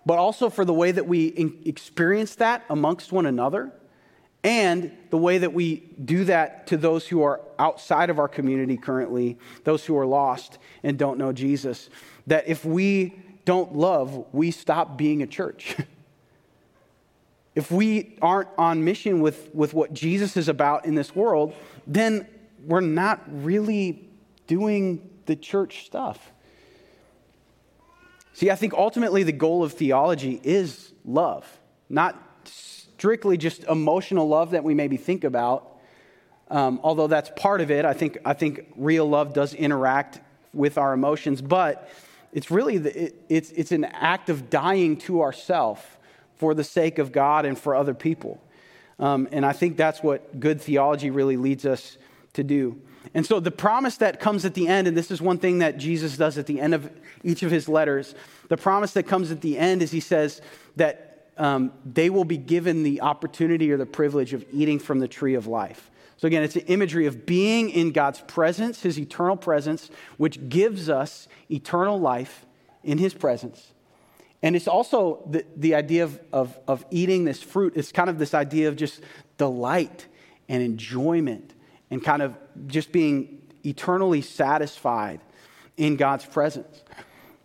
[0.05, 1.27] but also for the way that we
[1.65, 3.71] experience that amongst one another,
[4.43, 8.75] and the way that we do that to those who are outside of our community
[8.75, 11.89] currently, those who are lost and don't know Jesus.
[12.25, 13.13] That if we
[13.45, 15.75] don't love, we stop being a church.
[17.55, 21.53] if we aren't on mission with, with what Jesus is about in this world,
[21.85, 22.27] then
[22.65, 24.09] we're not really
[24.47, 26.31] doing the church stuff.
[28.33, 31.45] See, I think ultimately the goal of theology is love,
[31.89, 35.67] not strictly just emotional love that we maybe think about.
[36.49, 40.19] Um, although that's part of it, I think, I think real love does interact
[40.53, 41.89] with our emotions, but
[42.33, 45.97] it's really the, it, it's, it's an act of dying to ourself
[46.35, 48.41] for the sake of God and for other people.
[48.99, 51.97] Um, and I think that's what good theology really leads us
[52.33, 52.81] to do.
[53.13, 55.77] And so the promise that comes at the end, and this is one thing that
[55.77, 56.89] Jesus does at the end of
[57.23, 58.15] each of his letters,
[58.47, 60.41] the promise that comes at the end is he says
[60.75, 65.07] that um, they will be given the opportunity or the privilege of eating from the
[65.07, 65.89] tree of life.
[66.17, 70.87] So again, it's an imagery of being in God's presence, his eternal presence, which gives
[70.87, 72.45] us eternal life
[72.83, 73.73] in his presence.
[74.43, 77.73] And it's also the, the idea of, of, of eating this fruit.
[77.75, 79.01] It's kind of this idea of just
[79.37, 80.07] delight
[80.47, 81.53] and enjoyment
[81.91, 82.35] and kind of
[82.67, 85.19] just being eternally satisfied
[85.77, 86.83] in God's presence.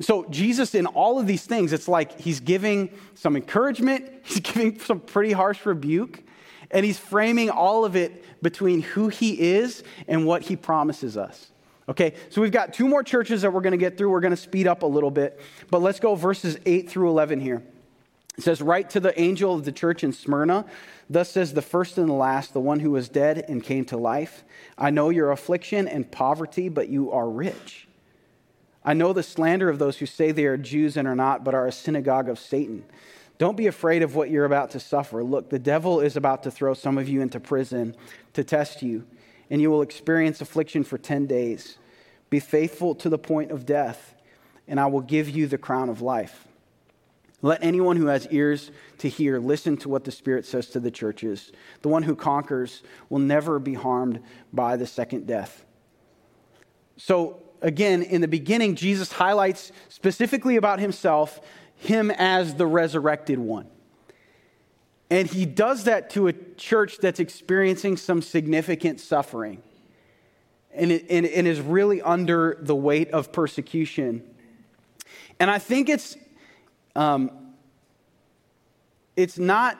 [0.01, 4.79] So, Jesus, in all of these things, it's like he's giving some encouragement, he's giving
[4.79, 6.23] some pretty harsh rebuke,
[6.71, 11.51] and he's framing all of it between who he is and what he promises us.
[11.89, 14.11] Okay, so we've got two more churches that we're going to get through.
[14.11, 17.41] We're going to speed up a little bit, but let's go verses 8 through 11
[17.41, 17.63] here.
[18.37, 20.67] It says, Write to the angel of the church in Smyrna.
[21.09, 23.97] Thus says the first and the last, the one who was dead and came to
[23.97, 24.45] life.
[24.77, 27.87] I know your affliction and poverty, but you are rich.
[28.85, 31.55] I know the slander of those who say they are Jews and are not, but
[31.55, 32.85] are a synagogue of Satan.
[33.39, 35.23] Don't be afraid of what you're about to suffer.
[35.23, 37.97] Look, the devil is about to throw some of you into prison
[38.33, 39.05] to test you,
[39.51, 41.79] and you will experience affliction for 10 days.
[42.31, 44.15] Be faithful to the point of death,
[44.67, 46.46] and I will give you the crown of life.
[47.43, 50.91] Let anyone who has ears to hear listen to what the Spirit says to the
[50.91, 51.53] churches.
[51.83, 54.21] The one who conquers will never be harmed
[54.53, 55.65] by the second death.
[56.97, 61.41] So, again, in the beginning, Jesus highlights specifically about himself
[61.77, 63.69] him as the resurrected one.
[65.11, 69.63] And he does that to a church that's experiencing some significant suffering
[70.75, 74.23] and, it, and, and is really under the weight of persecution.
[75.39, 76.17] And I think it's,
[76.97, 77.31] um,
[79.17, 79.79] it's not,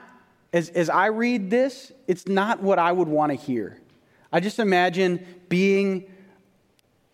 [0.53, 3.81] as, as I read this, it's not what I would want to hear.
[4.31, 6.11] I just imagine being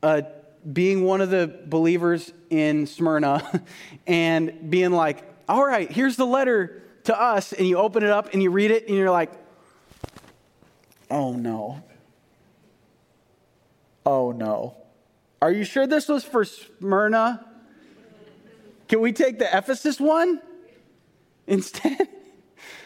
[0.01, 0.25] a
[0.71, 3.63] being one of the believers in Smyrna
[4.07, 7.51] and being like, all right, here's the letter to us.
[7.51, 9.31] And you open it up and you read it and you're like,
[11.11, 11.83] oh no.
[14.05, 14.77] Oh no.
[15.41, 17.45] Are you sure this was for Smyrna?
[18.88, 20.41] Can we take the Ephesus one
[21.48, 22.08] instead?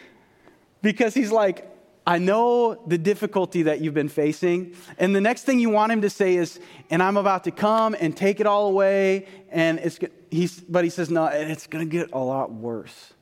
[0.82, 1.68] because he's like,
[2.06, 4.74] I know the difficulty that you've been facing.
[4.98, 6.58] And the next thing you want him to say is,
[6.88, 9.26] and I'm about to come and take it all away.
[9.50, 9.98] And it's,
[10.30, 13.12] he's, but he says, no, it's going to get a lot worse.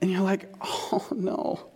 [0.00, 1.66] And you're like, oh no.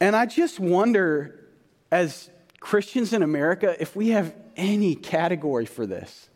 [0.00, 1.46] And I just wonder,
[1.92, 6.28] as Christians in America, if we have any category for this.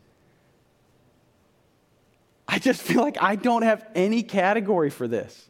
[2.51, 5.47] I just feel like I don't have any category for this.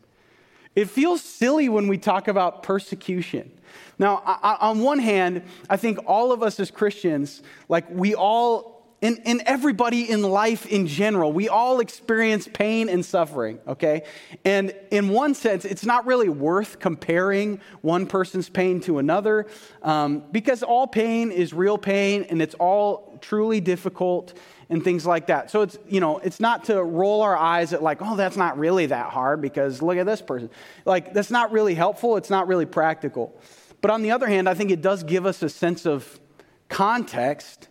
[0.75, 3.51] It feels silly when we talk about persecution.
[3.97, 4.17] Now,
[4.61, 9.41] on one hand, I think all of us as Christians, like we all, and, and
[9.47, 14.03] everybody in life in general, we all experience pain and suffering, okay?
[14.45, 19.47] And in one sense, it's not really worth comparing one person's pain to another
[19.81, 24.33] um, because all pain is real pain and it's all truly difficult
[24.71, 25.51] and things like that.
[25.51, 28.57] So it's, you know, it's not to roll our eyes at like, oh, that's not
[28.57, 30.49] really that hard because look at this person.
[30.85, 32.15] Like, that's not really helpful.
[32.15, 33.37] It's not really practical.
[33.81, 36.21] But on the other hand, I think it does give us a sense of
[36.69, 37.67] context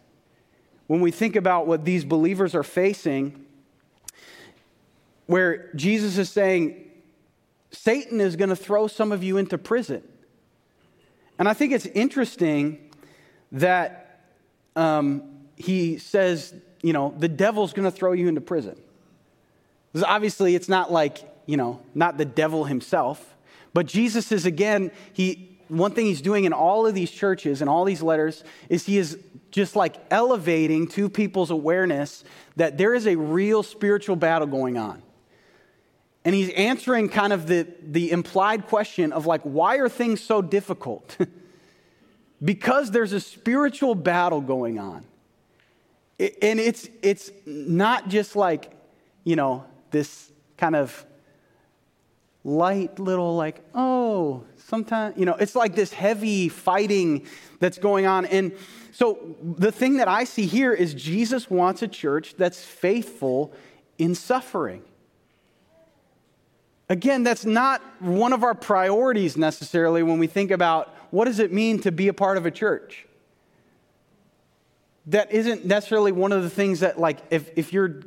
[0.89, 3.47] when we think about what these believers are facing,
[5.25, 6.85] where Jesus is saying,
[7.71, 10.03] Satan is going to throw some of you into prison.
[11.39, 12.91] And I think it's interesting
[13.53, 14.21] that
[14.77, 15.23] um,
[15.57, 18.81] he says you know, the devil's going to throw you into prison.
[19.93, 23.37] Because obviously, it's not like, you know, not the devil himself,
[23.73, 27.69] but Jesus is again, he, one thing he's doing in all of these churches and
[27.69, 29.19] all these letters is he is
[29.51, 32.25] just like elevating to people's awareness
[32.57, 35.03] that there is a real spiritual battle going on.
[36.25, 40.43] And he's answering kind of the, the implied question of like, why are things so
[40.43, 41.17] difficult?
[42.45, 45.05] because there's a spiritual battle going on
[46.21, 48.73] and it's, it's not just like,
[49.25, 51.07] you know, this kind of
[52.45, 57.27] light little, like, oh, sometimes, you know, it's like this heavy fighting
[57.59, 58.27] that's going on.
[58.27, 58.53] And
[58.93, 63.55] so the thing that I see here is Jesus wants a church that's faithful
[63.97, 64.83] in suffering.
[66.91, 71.53] Again, that's not one of our priorities necessarily when we think about what does it
[71.53, 73.07] mean to be a part of a church
[75.07, 78.03] that isn't necessarily one of the things that like if, if you're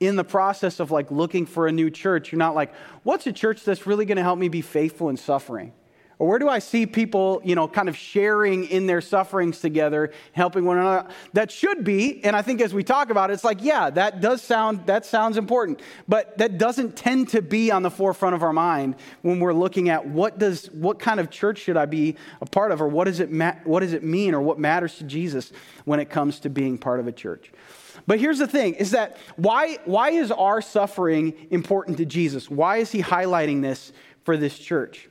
[0.00, 3.32] in the process of like looking for a new church you're not like what's a
[3.32, 5.72] church that's really going to help me be faithful in suffering
[6.18, 10.12] or where do I see people, you know, kind of sharing in their sufferings together,
[10.32, 11.08] helping one another?
[11.32, 14.20] That should be, and I think as we talk about it, it's like, yeah, that
[14.20, 18.42] does sound that sounds important, but that doesn't tend to be on the forefront of
[18.42, 22.16] our mind when we're looking at what does what kind of church should I be
[22.40, 24.96] a part of, or what does it ma- what does it mean, or what matters
[24.98, 25.52] to Jesus
[25.84, 27.52] when it comes to being part of a church.
[28.06, 32.50] But here's the thing is that why, why is our suffering important to Jesus?
[32.50, 33.92] Why is he highlighting this
[34.24, 35.08] for this church?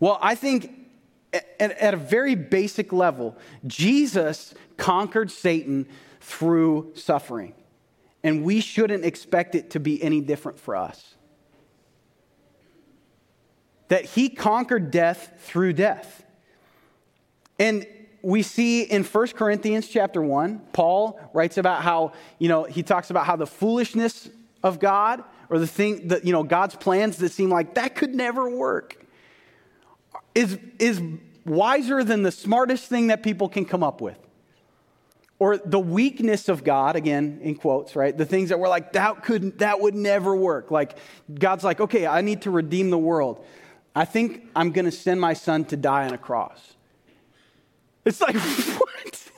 [0.00, 0.86] Well, I think
[1.32, 5.86] at, at a very basic level, Jesus conquered Satan
[6.20, 7.54] through suffering.
[8.22, 11.14] And we shouldn't expect it to be any different for us.
[13.88, 16.24] That he conquered death through death.
[17.58, 17.86] And
[18.22, 23.10] we see in 1 Corinthians chapter 1, Paul writes about how, you know, he talks
[23.10, 24.28] about how the foolishness
[24.64, 28.14] of God or the thing that, you know, God's plans that seem like that could
[28.14, 29.05] never work
[30.36, 31.00] is, is
[31.46, 34.18] wiser than the smartest thing that people can come up with.
[35.38, 38.16] or the weakness of God, again, in quotes, right?
[38.16, 40.70] The things that we're like, that couldn't, that would never work.
[40.70, 40.98] Like,
[41.32, 43.44] God's like, okay, I need to redeem the world.
[43.94, 46.74] I think I'm to send my son to die on a cross.
[48.04, 48.36] It's like,
[48.78, 49.30] what?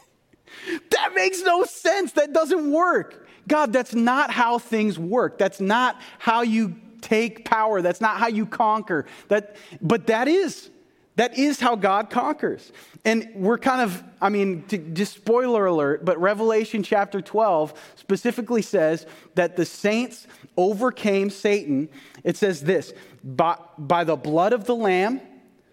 [0.91, 2.13] That makes no sense.
[2.13, 3.27] That doesn't work.
[3.47, 5.39] God, that's not how things work.
[5.39, 7.83] That's not how you take power.
[7.83, 9.07] That's not how you conquer.
[9.29, 10.71] That, but that is.
[11.19, 12.71] That is how God conquers.
[13.05, 18.63] And we're kind of, I mean, to, just spoiler alert, but Revelation chapter 12 specifically
[18.63, 19.05] says
[19.35, 21.89] that the saints overcame Satan.
[22.23, 22.93] It says this
[23.25, 25.21] by, by the blood of the Lamb,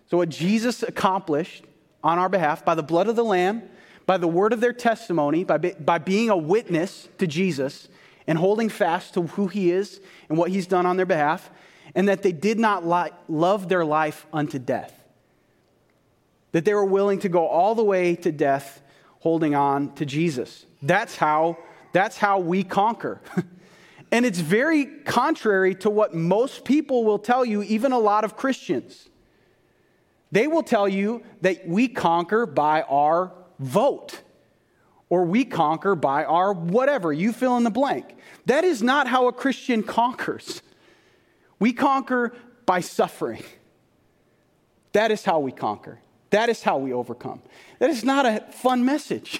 [0.07, 1.63] so what Jesus accomplished
[2.03, 3.61] on our behalf, by the blood of the Lamb,
[4.07, 7.87] by the word of their testimony, by, by being a witness to Jesus
[8.25, 11.51] and holding fast to who he is and what he's done on their behalf,
[11.93, 15.04] and that they did not li- love their life unto death
[16.55, 18.81] that they were willing to go all the way to death
[19.19, 20.65] holding on to Jesus.
[20.81, 21.57] That's how,
[21.91, 23.19] that's how we conquer.
[24.13, 28.37] and it's very contrary to what most people will tell you, even a lot of
[28.37, 29.09] Christians.
[30.31, 34.21] They will tell you that we conquer by our vote
[35.09, 38.15] or we conquer by our whatever, you fill in the blank.
[38.45, 40.61] That is not how a Christian conquers.
[41.59, 42.33] We conquer
[42.65, 43.43] by suffering.
[44.93, 45.99] That is how we conquer.
[46.35, 47.41] That is how we overcome.
[47.79, 49.39] That is not a fun message.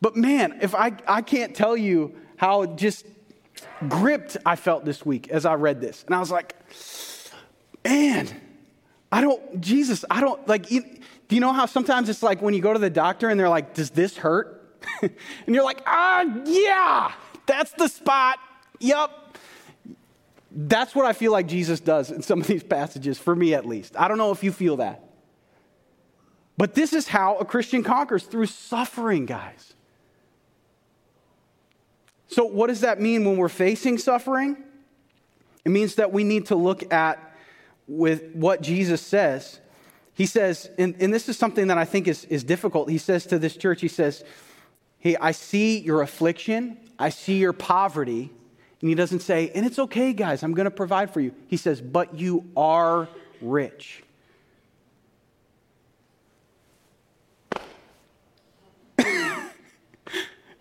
[0.00, 3.04] But man, if I, I can't tell you how just
[3.86, 6.04] gripped I felt this week as I read this.
[6.04, 6.56] And I was like,
[7.84, 8.34] man,
[9.12, 10.80] I don't, Jesus, I don't, like, you,
[11.28, 13.50] do you know how sometimes it's like when you go to the doctor and they're
[13.50, 14.80] like, does this hurt?
[15.02, 15.10] and
[15.48, 17.12] you're like, ah, yeah,
[17.44, 18.38] that's the spot.
[18.80, 19.36] Yup.
[20.50, 23.66] That's what I feel like Jesus does in some of these passages, for me at
[23.66, 23.98] least.
[23.98, 25.02] I don't know if you feel that.
[26.56, 29.74] But this is how a Christian conquers through suffering, guys.
[32.28, 34.56] So, what does that mean when we're facing suffering?
[35.64, 37.18] It means that we need to look at
[37.86, 39.60] with what Jesus says.
[40.14, 42.88] He says, and, and this is something that I think is, is difficult.
[42.88, 44.24] He says to this church, he says,
[44.98, 48.30] Hey, I see your affliction, I see your poverty.
[48.80, 51.34] And he doesn't say, and it's okay, guys, I'm going to provide for you.
[51.48, 53.08] He says, but you are
[53.40, 54.02] rich.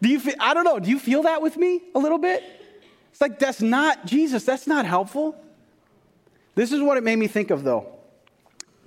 [0.02, 2.44] Do you feel, I don't know, do you feel that with me a little bit?
[3.12, 5.36] It's like, that's not, Jesus, that's not helpful.
[6.54, 7.88] This is what it made me think of, though.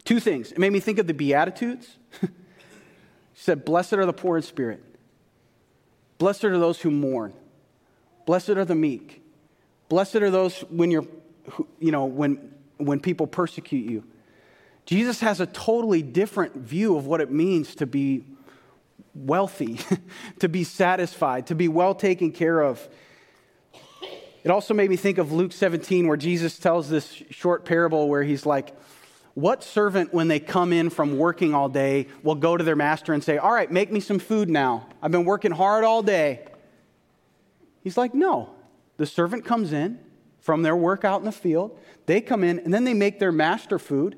[0.04, 0.52] Two things.
[0.52, 1.96] It made me think of the Beatitudes.
[2.20, 2.28] she
[3.34, 4.82] said, Blessed are the poor in spirit.
[6.18, 7.32] Blessed are those who mourn.
[8.26, 9.22] Blessed are the meek.
[9.88, 11.06] Blessed are those when you're,
[11.78, 14.04] you know, when, when people persecute you.
[14.84, 18.24] Jesus has a totally different view of what it means to be
[19.14, 19.80] wealthy,
[20.40, 22.86] to be satisfied, to be well taken care of.
[24.44, 28.22] It also made me think of Luke 17, where Jesus tells this short parable where
[28.22, 28.74] he's like,
[29.34, 33.12] What servant, when they come in from working all day, will go to their master
[33.12, 34.86] and say, All right, make me some food now.
[35.02, 36.46] I've been working hard all day.
[37.82, 38.50] He's like, No.
[38.96, 39.98] The servant comes in
[40.40, 41.78] from their work out in the field.
[42.06, 44.16] They come in and then they make their master food.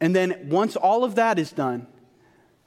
[0.00, 1.86] And then once all of that is done,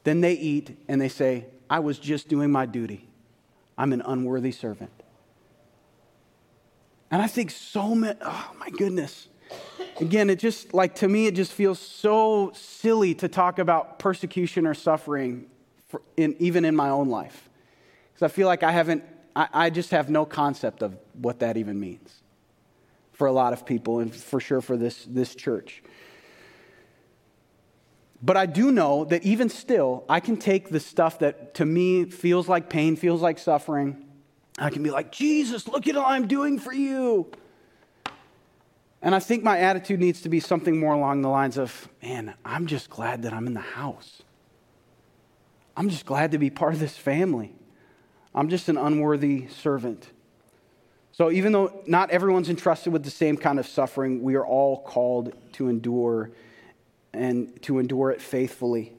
[0.06, 3.10] then they eat and they say, I was just doing my duty.
[3.78, 4.92] I'm an unworthy servant.
[7.12, 9.28] And I think so many, oh my goodness.
[10.00, 14.66] Again, it just, like to me, it just feels so silly to talk about persecution
[14.66, 15.48] or suffering,
[16.18, 17.50] in, even in my own life.
[18.14, 19.04] Because I feel like I haven't,
[19.36, 22.22] I, I just have no concept of what that even means
[23.14, 25.82] for a lot of people and for sure for this, this church.
[28.26, 32.06] But I do know that even still, I can take the stuff that to me
[32.06, 34.04] feels like pain, feels like suffering.
[34.58, 37.30] I can be like, Jesus, look at all I'm doing for you.
[39.04, 42.34] And I think my attitude needs to be something more along the lines of, man,
[42.44, 44.24] I'm just glad that I'm in the house.
[45.78, 47.54] I'm just glad to be part of this family.
[48.34, 50.10] I'm just an unworthy servant.
[51.12, 54.82] So, even though not everyone's entrusted with the same kind of suffering, we are all
[54.82, 56.32] called to endure
[57.16, 58.94] and to endure it faithfully.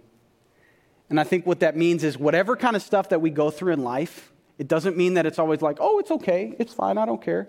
[1.08, 3.72] And I think what that means is whatever kind of stuff that we go through
[3.72, 7.06] in life, it doesn't mean that it's always like, oh, it's okay, it's fine, I
[7.06, 7.48] don't care.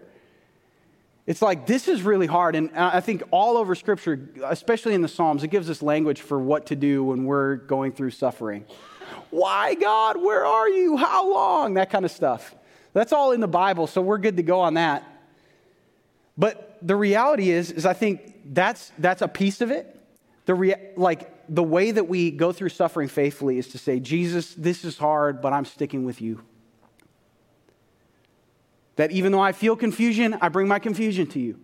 [1.25, 2.55] It's like, this is really hard.
[2.55, 6.39] And I think all over Scripture, especially in the Psalms, it gives us language for
[6.39, 8.63] what to do when we're going through suffering.
[9.29, 10.15] Why, God?
[10.21, 10.95] Where are you?
[10.95, 11.73] How long?
[11.73, 12.55] That kind of stuff.
[12.93, 15.03] That's all in the Bible, so we're good to go on that.
[16.37, 19.96] But the reality is, is I think that's, that's a piece of it.
[20.47, 24.53] The rea- like the way that we go through suffering faithfully is to say, Jesus,
[24.55, 26.41] this is hard, but I'm sticking with you.
[28.95, 31.59] That even though I feel confusion, I bring my confusion to you.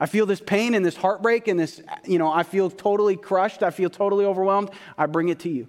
[0.00, 3.62] I feel this pain and this heartbreak and this, you know, I feel totally crushed.
[3.62, 4.70] I feel totally overwhelmed.
[4.96, 5.68] I bring it to you.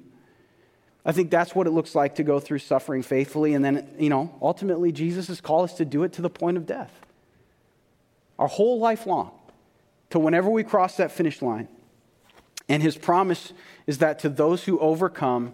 [1.06, 3.56] I think that's what it looks like to go through suffering faithfully.
[3.56, 6.56] And then, you know, ultimately, Jesus has called us to do it to the point
[6.56, 6.92] of death.
[8.40, 9.32] Our whole life long,
[10.12, 11.68] to whenever we cross that finish line.
[12.70, 13.54] And his promise
[13.86, 15.54] is that to those who overcome,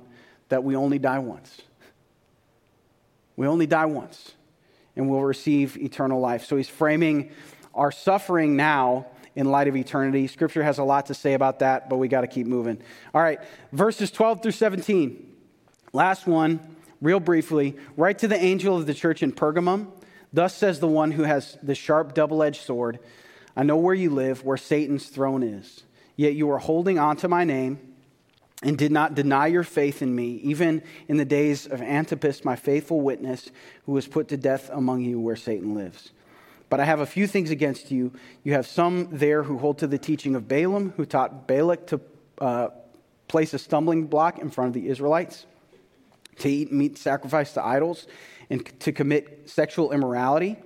[0.49, 1.61] that we only die once.
[3.35, 4.33] We only die once,
[4.95, 6.45] and we'll receive eternal life.
[6.45, 7.31] So he's framing
[7.73, 10.27] our suffering now in light of eternity.
[10.27, 12.79] Scripture has a lot to say about that, but we got to keep moving.
[13.13, 13.39] All right,
[13.71, 15.31] verses 12 through 17.
[15.91, 16.59] Last one,
[17.01, 17.75] real briefly.
[17.97, 19.87] Write to the angel of the church in Pergamum.
[20.31, 22.99] Thus says the one who has the sharp double edged sword
[23.55, 25.83] I know where you live, where Satan's throne is.
[26.15, 27.79] Yet you are holding on to my name
[28.61, 32.55] and did not deny your faith in me, even in the days of Antipas, my
[32.55, 33.49] faithful witness,
[33.85, 36.11] who was put to death among you where Satan lives.
[36.69, 38.13] But I have a few things against you.
[38.43, 42.01] You have some there who hold to the teaching of Balaam, who taught Balak to
[42.39, 42.69] uh,
[43.27, 45.45] place a stumbling block in front of the Israelites,
[46.39, 48.07] to eat meat sacrificed to idols,
[48.49, 50.57] and to commit sexual immorality.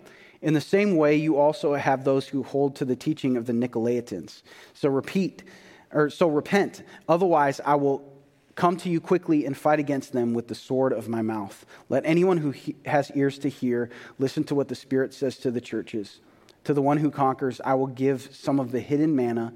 [0.42, 3.54] In the same way, you also have those who hold to the teaching of the
[3.54, 4.44] Nicolaitans.
[4.74, 5.44] So repeat,
[5.92, 6.84] or so repent.
[7.08, 8.18] Otherwise, I will
[8.58, 11.64] Come to you quickly and fight against them with the sword of my mouth.
[11.90, 15.52] Let anyone who he- has ears to hear listen to what the Spirit says to
[15.52, 16.22] the churches.
[16.64, 19.54] To the one who conquers, I will give some of the hidden manna.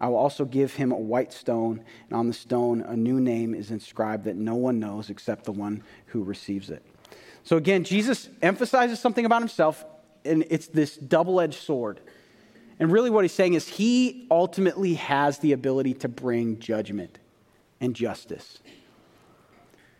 [0.00, 3.54] I will also give him a white stone, and on the stone a new name
[3.54, 6.84] is inscribed that no one knows except the one who receives it.
[7.44, 9.84] So again, Jesus emphasizes something about himself,
[10.24, 12.00] and it's this double edged sword.
[12.78, 17.18] And really, what he's saying is he ultimately has the ability to bring judgment
[17.80, 18.58] and justice.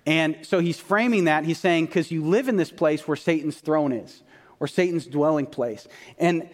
[0.05, 1.45] And so he's framing that.
[1.45, 4.23] He's saying, because you live in this place where Satan's throne is,
[4.59, 5.87] or Satan's dwelling place.
[6.19, 6.49] And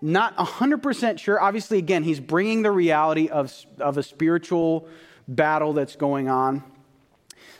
[0.00, 1.40] not 100% sure.
[1.40, 4.88] Obviously, again, he's bringing the reality of, of a spiritual
[5.28, 6.62] battle that's going on.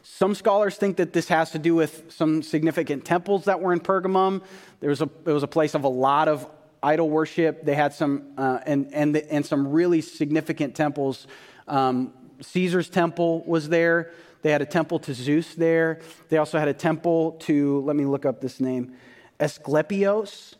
[0.02, 3.80] Some scholars think that this has to do with some significant temples that were in
[3.80, 4.42] Pergamum.
[4.80, 6.48] There was a, it was a place of a lot of
[6.82, 7.64] idol worship.
[7.64, 11.26] They had some, uh, and, and, and some really significant temples
[11.68, 14.12] um, Caesar's temple was there.
[14.42, 16.00] They had a temple to Zeus there.
[16.28, 18.94] They also had a temple to, let me look up this name,
[19.40, 20.54] Asclepios,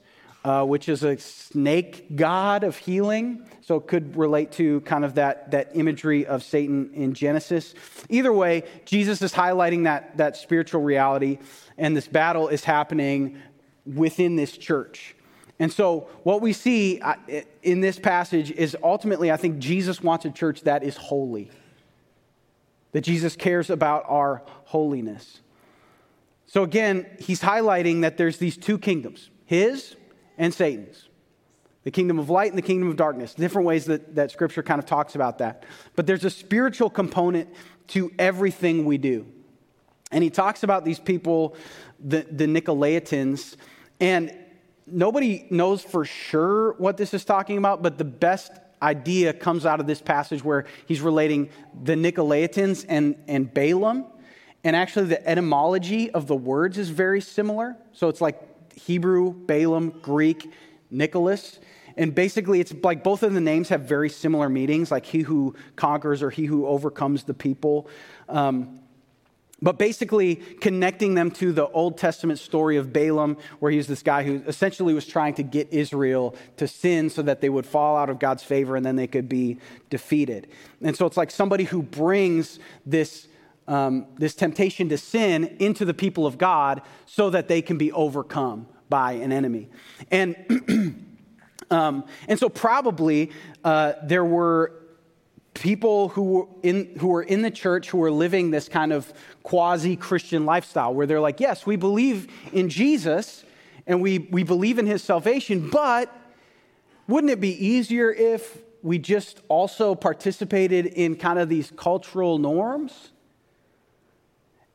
[0.47, 3.45] uh, which is a snake god of healing.
[3.63, 7.75] So it could relate to kind of that, that imagery of Satan in Genesis.
[8.09, 11.39] Either way, Jesus is highlighting that, that spiritual reality,
[11.77, 13.43] and this battle is happening
[13.85, 15.17] within this church.
[15.59, 17.17] And so, what we see uh,
[17.65, 21.51] in this passage is ultimately, I think Jesus wants a church that is holy
[22.93, 25.41] that Jesus cares about our holiness.
[26.47, 29.97] So again, he's highlighting that there's these two kingdoms his
[30.39, 31.09] and Satan's
[31.87, 33.33] the kingdom of light and the kingdom of darkness.
[33.33, 35.63] Different ways that, that scripture kind of talks about that.
[35.95, 37.49] But there's a spiritual component
[37.89, 39.25] to everything we do.
[40.11, 41.55] And he talks about these people,
[42.01, 43.55] the, the Nicolaitans,
[44.01, 44.37] and
[44.85, 48.51] nobody knows for sure what this is talking about, but the best
[48.83, 51.51] idea comes out of this passage where he's relating
[51.85, 54.07] the Nicolaitans and, and Balaam.
[54.65, 57.77] And actually, the etymology of the words is very similar.
[57.93, 58.41] So it's like
[58.77, 60.51] Hebrew, Balaam, Greek,
[60.91, 61.59] Nicholas.
[61.97, 65.57] And basically, it's like both of the names have very similar meanings, like he who
[65.75, 67.89] conquers or he who overcomes the people.
[68.29, 68.81] Um,
[69.63, 74.23] but basically connecting them to the Old Testament story of Balaam, where he's this guy
[74.23, 78.11] who essentially was trying to get Israel to sin so that they would fall out
[78.11, 79.59] of God's favor and then they could be
[79.89, 80.49] defeated.
[80.83, 83.29] And so it's like somebody who brings this,
[83.69, 87.93] um, this temptation to sin into the people of God so that they can be
[87.93, 89.69] overcome by an enemy.
[90.11, 90.37] And,
[91.71, 93.33] um, and so probably
[93.65, 94.73] uh, there were
[95.55, 99.13] people who were in, who were in the church who were living this kind of
[99.43, 103.45] quasi Christian lifestyle where they're like, yes, we believe in Jesus
[103.87, 106.15] and we, we believe in his salvation, but
[107.07, 113.11] wouldn't it be easier if we just also participated in kind of these cultural norms?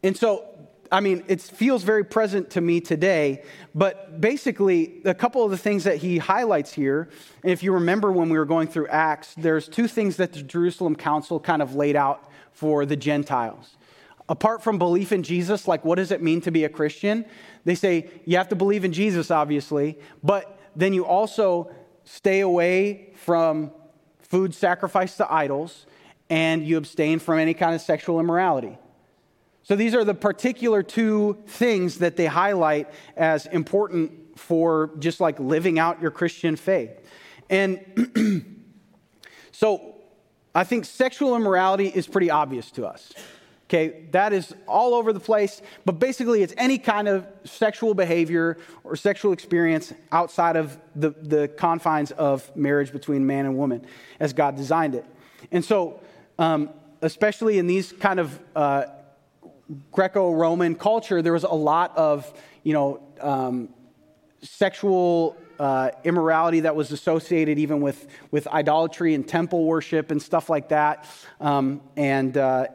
[0.03, 0.51] And so
[0.91, 3.43] I mean, it feels very present to me today,
[3.73, 7.07] but basically, a couple of the things that he highlights here,
[7.43, 10.43] and if you remember when we were going through Acts, there's two things that the
[10.43, 13.77] Jerusalem Council kind of laid out for the Gentiles.
[14.27, 17.23] Apart from belief in Jesus, like what does it mean to be a Christian?
[17.63, 21.71] They say you have to believe in Jesus, obviously, but then you also
[22.03, 23.71] stay away from
[24.19, 25.85] food sacrificed to idols
[26.29, 28.77] and you abstain from any kind of sexual immorality.
[29.64, 35.39] So these are the particular two things that they highlight as important for just like
[35.39, 36.91] living out your Christian faith.
[37.49, 37.80] And
[39.51, 39.95] so
[40.55, 43.14] I think sexual immorality is pretty obvious to us.
[43.70, 48.57] Okay, that is all over the place, but basically it's any kind of sexual behavior
[48.84, 53.86] or sexual experience outside of the, the confines of marriage between man and woman
[54.20, 55.05] as God designed it.
[55.53, 56.01] And so,
[56.38, 56.70] um,
[57.01, 58.84] especially in these kind of uh,
[59.91, 62.32] Greco Roman culture, there was a lot of,
[62.63, 63.69] you know, um,
[64.41, 70.49] sexual uh, immorality that was associated even with, with idolatry and temple worship and stuff
[70.49, 71.07] like that.
[71.39, 72.67] Um, and, uh,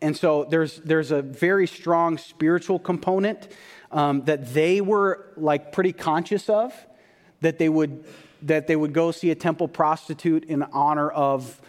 [0.00, 3.48] and so there's, there's a very strong spiritual component
[3.90, 6.72] um, that they were like pretty conscious of,
[7.40, 8.04] that they would,
[8.42, 11.60] that they would go see a temple prostitute in honor of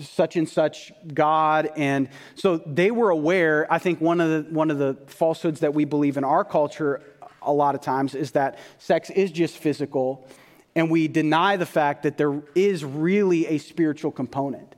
[0.00, 1.70] such and such God.
[1.76, 3.66] And so they were aware.
[3.72, 7.02] I think one of the, one of the falsehoods that we believe in our culture
[7.42, 10.28] a lot of times is that sex is just physical,
[10.74, 14.74] and we deny the fact that there is really a spiritual component.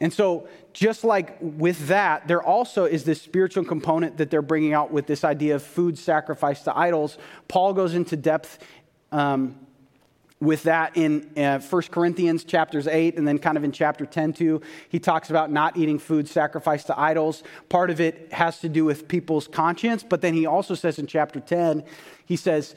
[0.00, 4.72] And so, just like with that, there also is this spiritual component that they're bringing
[4.72, 7.16] out with this idea of food sacrificed to idols.
[7.48, 8.58] Paul goes into depth
[9.12, 9.63] um,
[10.40, 14.32] with that in uh, 1 Corinthians chapters 8 and then kind of in chapter 10
[14.32, 14.60] too.
[14.88, 17.42] He talks about not eating food sacrificed to idols.
[17.68, 21.06] Part of it has to do with people's conscience, but then he also says in
[21.06, 21.84] chapter 10,
[22.26, 22.74] he says,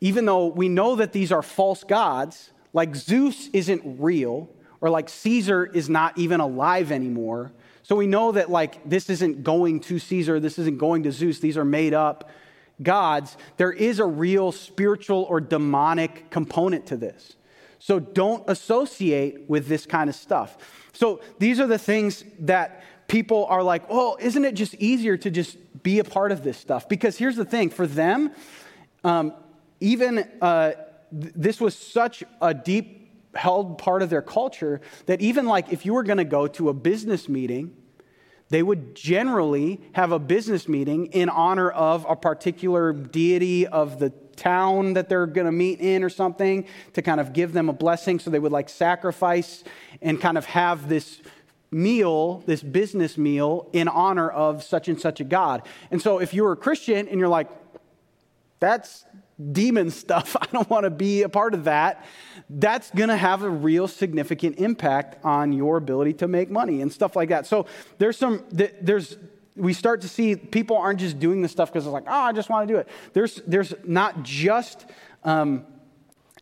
[0.00, 4.50] even though we know that these are false gods, like Zeus isn't real,
[4.80, 7.52] or like Caesar is not even alive anymore.
[7.82, 11.38] So we know that like this isn't going to Caesar, this isn't going to Zeus,
[11.38, 12.30] these are made up
[12.82, 13.36] gods.
[13.56, 17.36] There is a real spiritual or demonic component to this.
[17.78, 20.56] So don't associate with this kind of stuff.
[20.92, 25.30] So these are the things that people are like, well, isn't it just easier to
[25.30, 26.88] just be a part of this stuff?
[26.88, 28.32] Because here's the thing for them,
[29.04, 29.34] um,
[29.80, 30.72] even uh,
[31.12, 35.84] th- this was such a deep held part of their culture that even like if
[35.84, 37.76] you were going to go to a business meeting,
[38.48, 44.10] they would generally have a business meeting in honor of a particular deity of the
[44.36, 47.72] town that they're going to meet in or something to kind of give them a
[47.72, 48.18] blessing.
[48.18, 49.64] So they would like sacrifice
[50.00, 51.20] and kind of have this
[51.70, 55.66] meal, this business meal, in honor of such and such a God.
[55.90, 57.48] And so if you were a Christian and you're like,
[58.60, 59.04] that's
[59.52, 60.36] demon stuff.
[60.40, 62.04] I don't want to be a part of that.
[62.48, 66.92] That's going to have a real significant impact on your ability to make money and
[66.92, 67.46] stuff like that.
[67.46, 67.66] So
[67.98, 69.16] there's some, there's,
[69.54, 72.32] we start to see people aren't just doing this stuff because it's like, oh, I
[72.32, 72.88] just want to do it.
[73.12, 74.86] There's, there's not just,
[75.24, 75.64] um,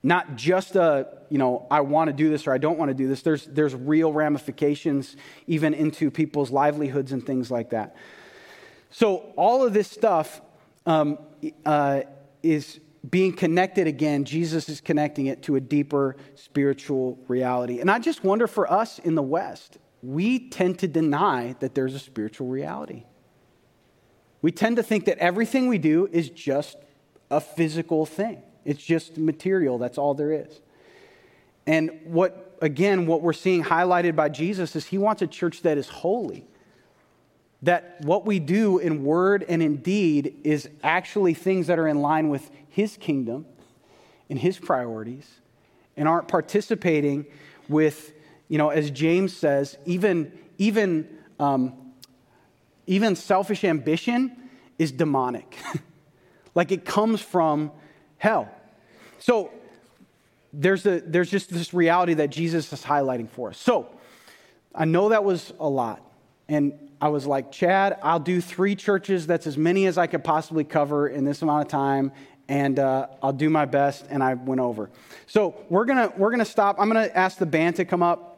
[0.03, 2.95] not just a, you know, I want to do this or I don't want to
[2.95, 3.23] do this.
[3.23, 5.17] There's, there's real ramifications
[5.47, 7.97] even into people's livelihoods and things like that.
[8.91, 10.43] So all of this stuff
[10.85, 11.19] um,
[11.65, 12.03] uh,
[12.43, 12.81] is
[13.11, 17.81] being connected again, Jesus is connecting it to a deeper spiritual reality.
[17.81, 21.95] And I just wonder for us in the West, we tend to deny that there's
[21.95, 23.05] a spiritual reality.
[24.43, 26.77] We tend to think that everything we do is just
[27.31, 30.61] a physical thing, it's just material, that's all there is.
[31.67, 35.79] And what, again, what we're seeing highlighted by Jesus is he wants a church that
[35.79, 36.47] is holy
[37.65, 42.01] that what we do in word and in deed is actually things that are in
[42.01, 43.47] line with his kingdom
[44.29, 45.29] and his priorities
[45.97, 47.25] and aren't participating
[47.69, 48.13] with,
[48.49, 51.09] you know, as James says, even, even,
[51.39, 51.73] um,
[52.87, 54.37] even selfish ambition
[54.79, 55.57] is demonic.
[56.55, 57.73] like it comes from
[58.19, 58.49] hell.
[59.19, 59.51] So
[60.53, 63.59] there's, a, there's just this reality that Jesus is highlighting for us.
[63.59, 63.89] So
[64.75, 66.03] I know that was a lot.
[66.47, 69.27] And I was like, Chad, I'll do three churches.
[69.27, 72.13] That's as many as I could possibly cover in this amount of time.
[72.49, 74.07] And uh, I'll do my best.
[74.11, 74.91] And I went over.
[75.27, 76.77] So we're going to we're gonna stop.
[76.79, 78.31] I'm going to ask the band to come up.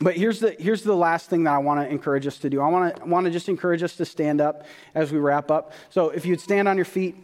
[0.00, 2.60] But here's the, here's the last thing that I want to encourage us to do.
[2.60, 5.72] I want to want to just encourage us to stand up as we wrap up.
[5.90, 7.16] So if you'd stand on your feet.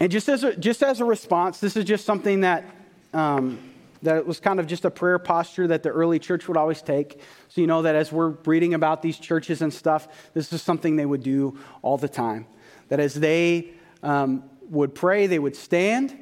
[0.00, 2.64] And just as a, just as a response, this is just something that
[3.12, 3.73] um,
[4.04, 7.20] that was kind of just a prayer posture that the early church would always take.
[7.48, 10.96] So you know that as we're reading about these churches and stuff, this is something
[10.96, 12.46] they would do all the time.
[12.88, 16.16] That as they um, would pray, they would stand,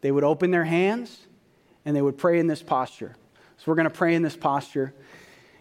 [0.00, 1.18] they would open their hands,
[1.84, 3.14] and they would pray in this posture.
[3.58, 4.94] So we're going to pray in this posture.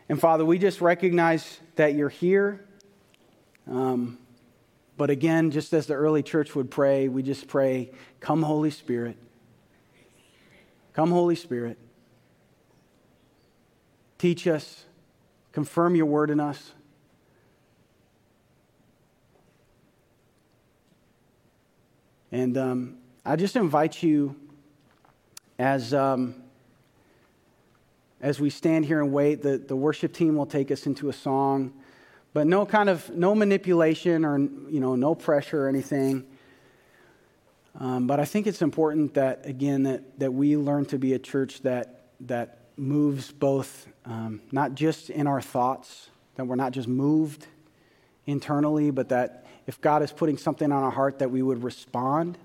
[0.08, 2.66] And Father, we just recognize that you're here.
[3.70, 4.18] Um,
[4.98, 7.92] but again, just as the early church would pray, we just pray,
[8.22, 9.18] Come, Holy Spirit.
[10.94, 11.78] Come, Holy Spirit.
[14.22, 14.86] teach us,
[15.52, 16.74] confirm your word in us.
[22.32, 24.36] And um, I just invite you
[25.58, 26.36] as, um,
[28.22, 31.14] as we stand here and wait, the, the worship team will take us into a
[31.14, 31.74] song,
[32.32, 36.28] but no kind of, no manipulation or, you know, no pressure or anything.
[37.82, 41.20] Um, but I think it's important that, again, that, that we learn to be a
[41.20, 46.88] church that, that moves both, um, not just in our thoughts, that we're not just
[46.88, 47.48] moved
[48.28, 52.38] internally, but that if God is putting something on our heart, that we would respond.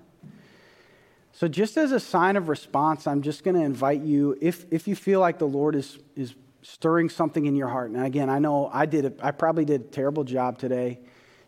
[1.33, 4.87] So, just as a sign of response, I'm just going to invite you, if, if
[4.87, 6.33] you feel like the Lord is, is
[6.63, 7.91] stirring something in your heart.
[7.91, 10.99] And again, I know I did, a, I probably did a terrible job today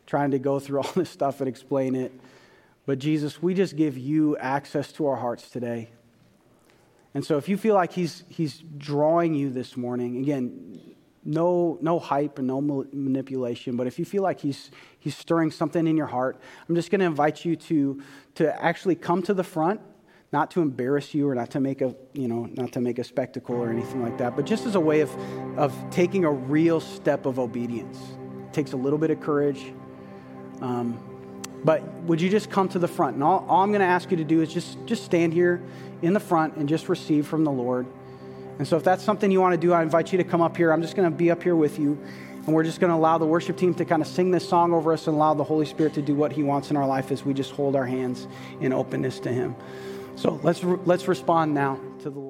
[0.06, 2.12] trying to go through all this stuff and explain it.
[2.90, 5.92] But Jesus, we just give you access to our hearts today.
[7.14, 12.00] And so if you feel like he's, he's drawing you this morning, again, no, no
[12.00, 16.08] hype and no manipulation, but if you feel like he's, he's stirring something in your
[16.08, 18.02] heart, I'm just going to invite you to,
[18.34, 19.82] to actually come to the front,
[20.32, 23.04] not to embarrass you or not to make a, you know, not to make a
[23.04, 25.16] spectacle or anything like that, but just as a way of,
[25.60, 28.00] of taking a real step of obedience.
[28.48, 29.74] It takes a little bit of courage.
[30.60, 31.09] Um,
[31.64, 33.16] but would you just come to the front?
[33.16, 35.62] And all, all I'm going to ask you to do is just, just stand here
[36.02, 37.86] in the front and just receive from the Lord.
[38.58, 40.56] And so if that's something you want to do, I invite you to come up
[40.56, 40.72] here.
[40.72, 41.98] I'm just going to be up here with you.
[42.46, 44.74] And we're just going to allow the worship team to kind of sing this song
[44.74, 47.12] over us and allow the Holy Spirit to do what He wants in our life
[47.12, 48.28] as we just hold our hands
[48.60, 49.56] in openness to Him.
[50.16, 52.29] So let's, let's respond now to the Lord.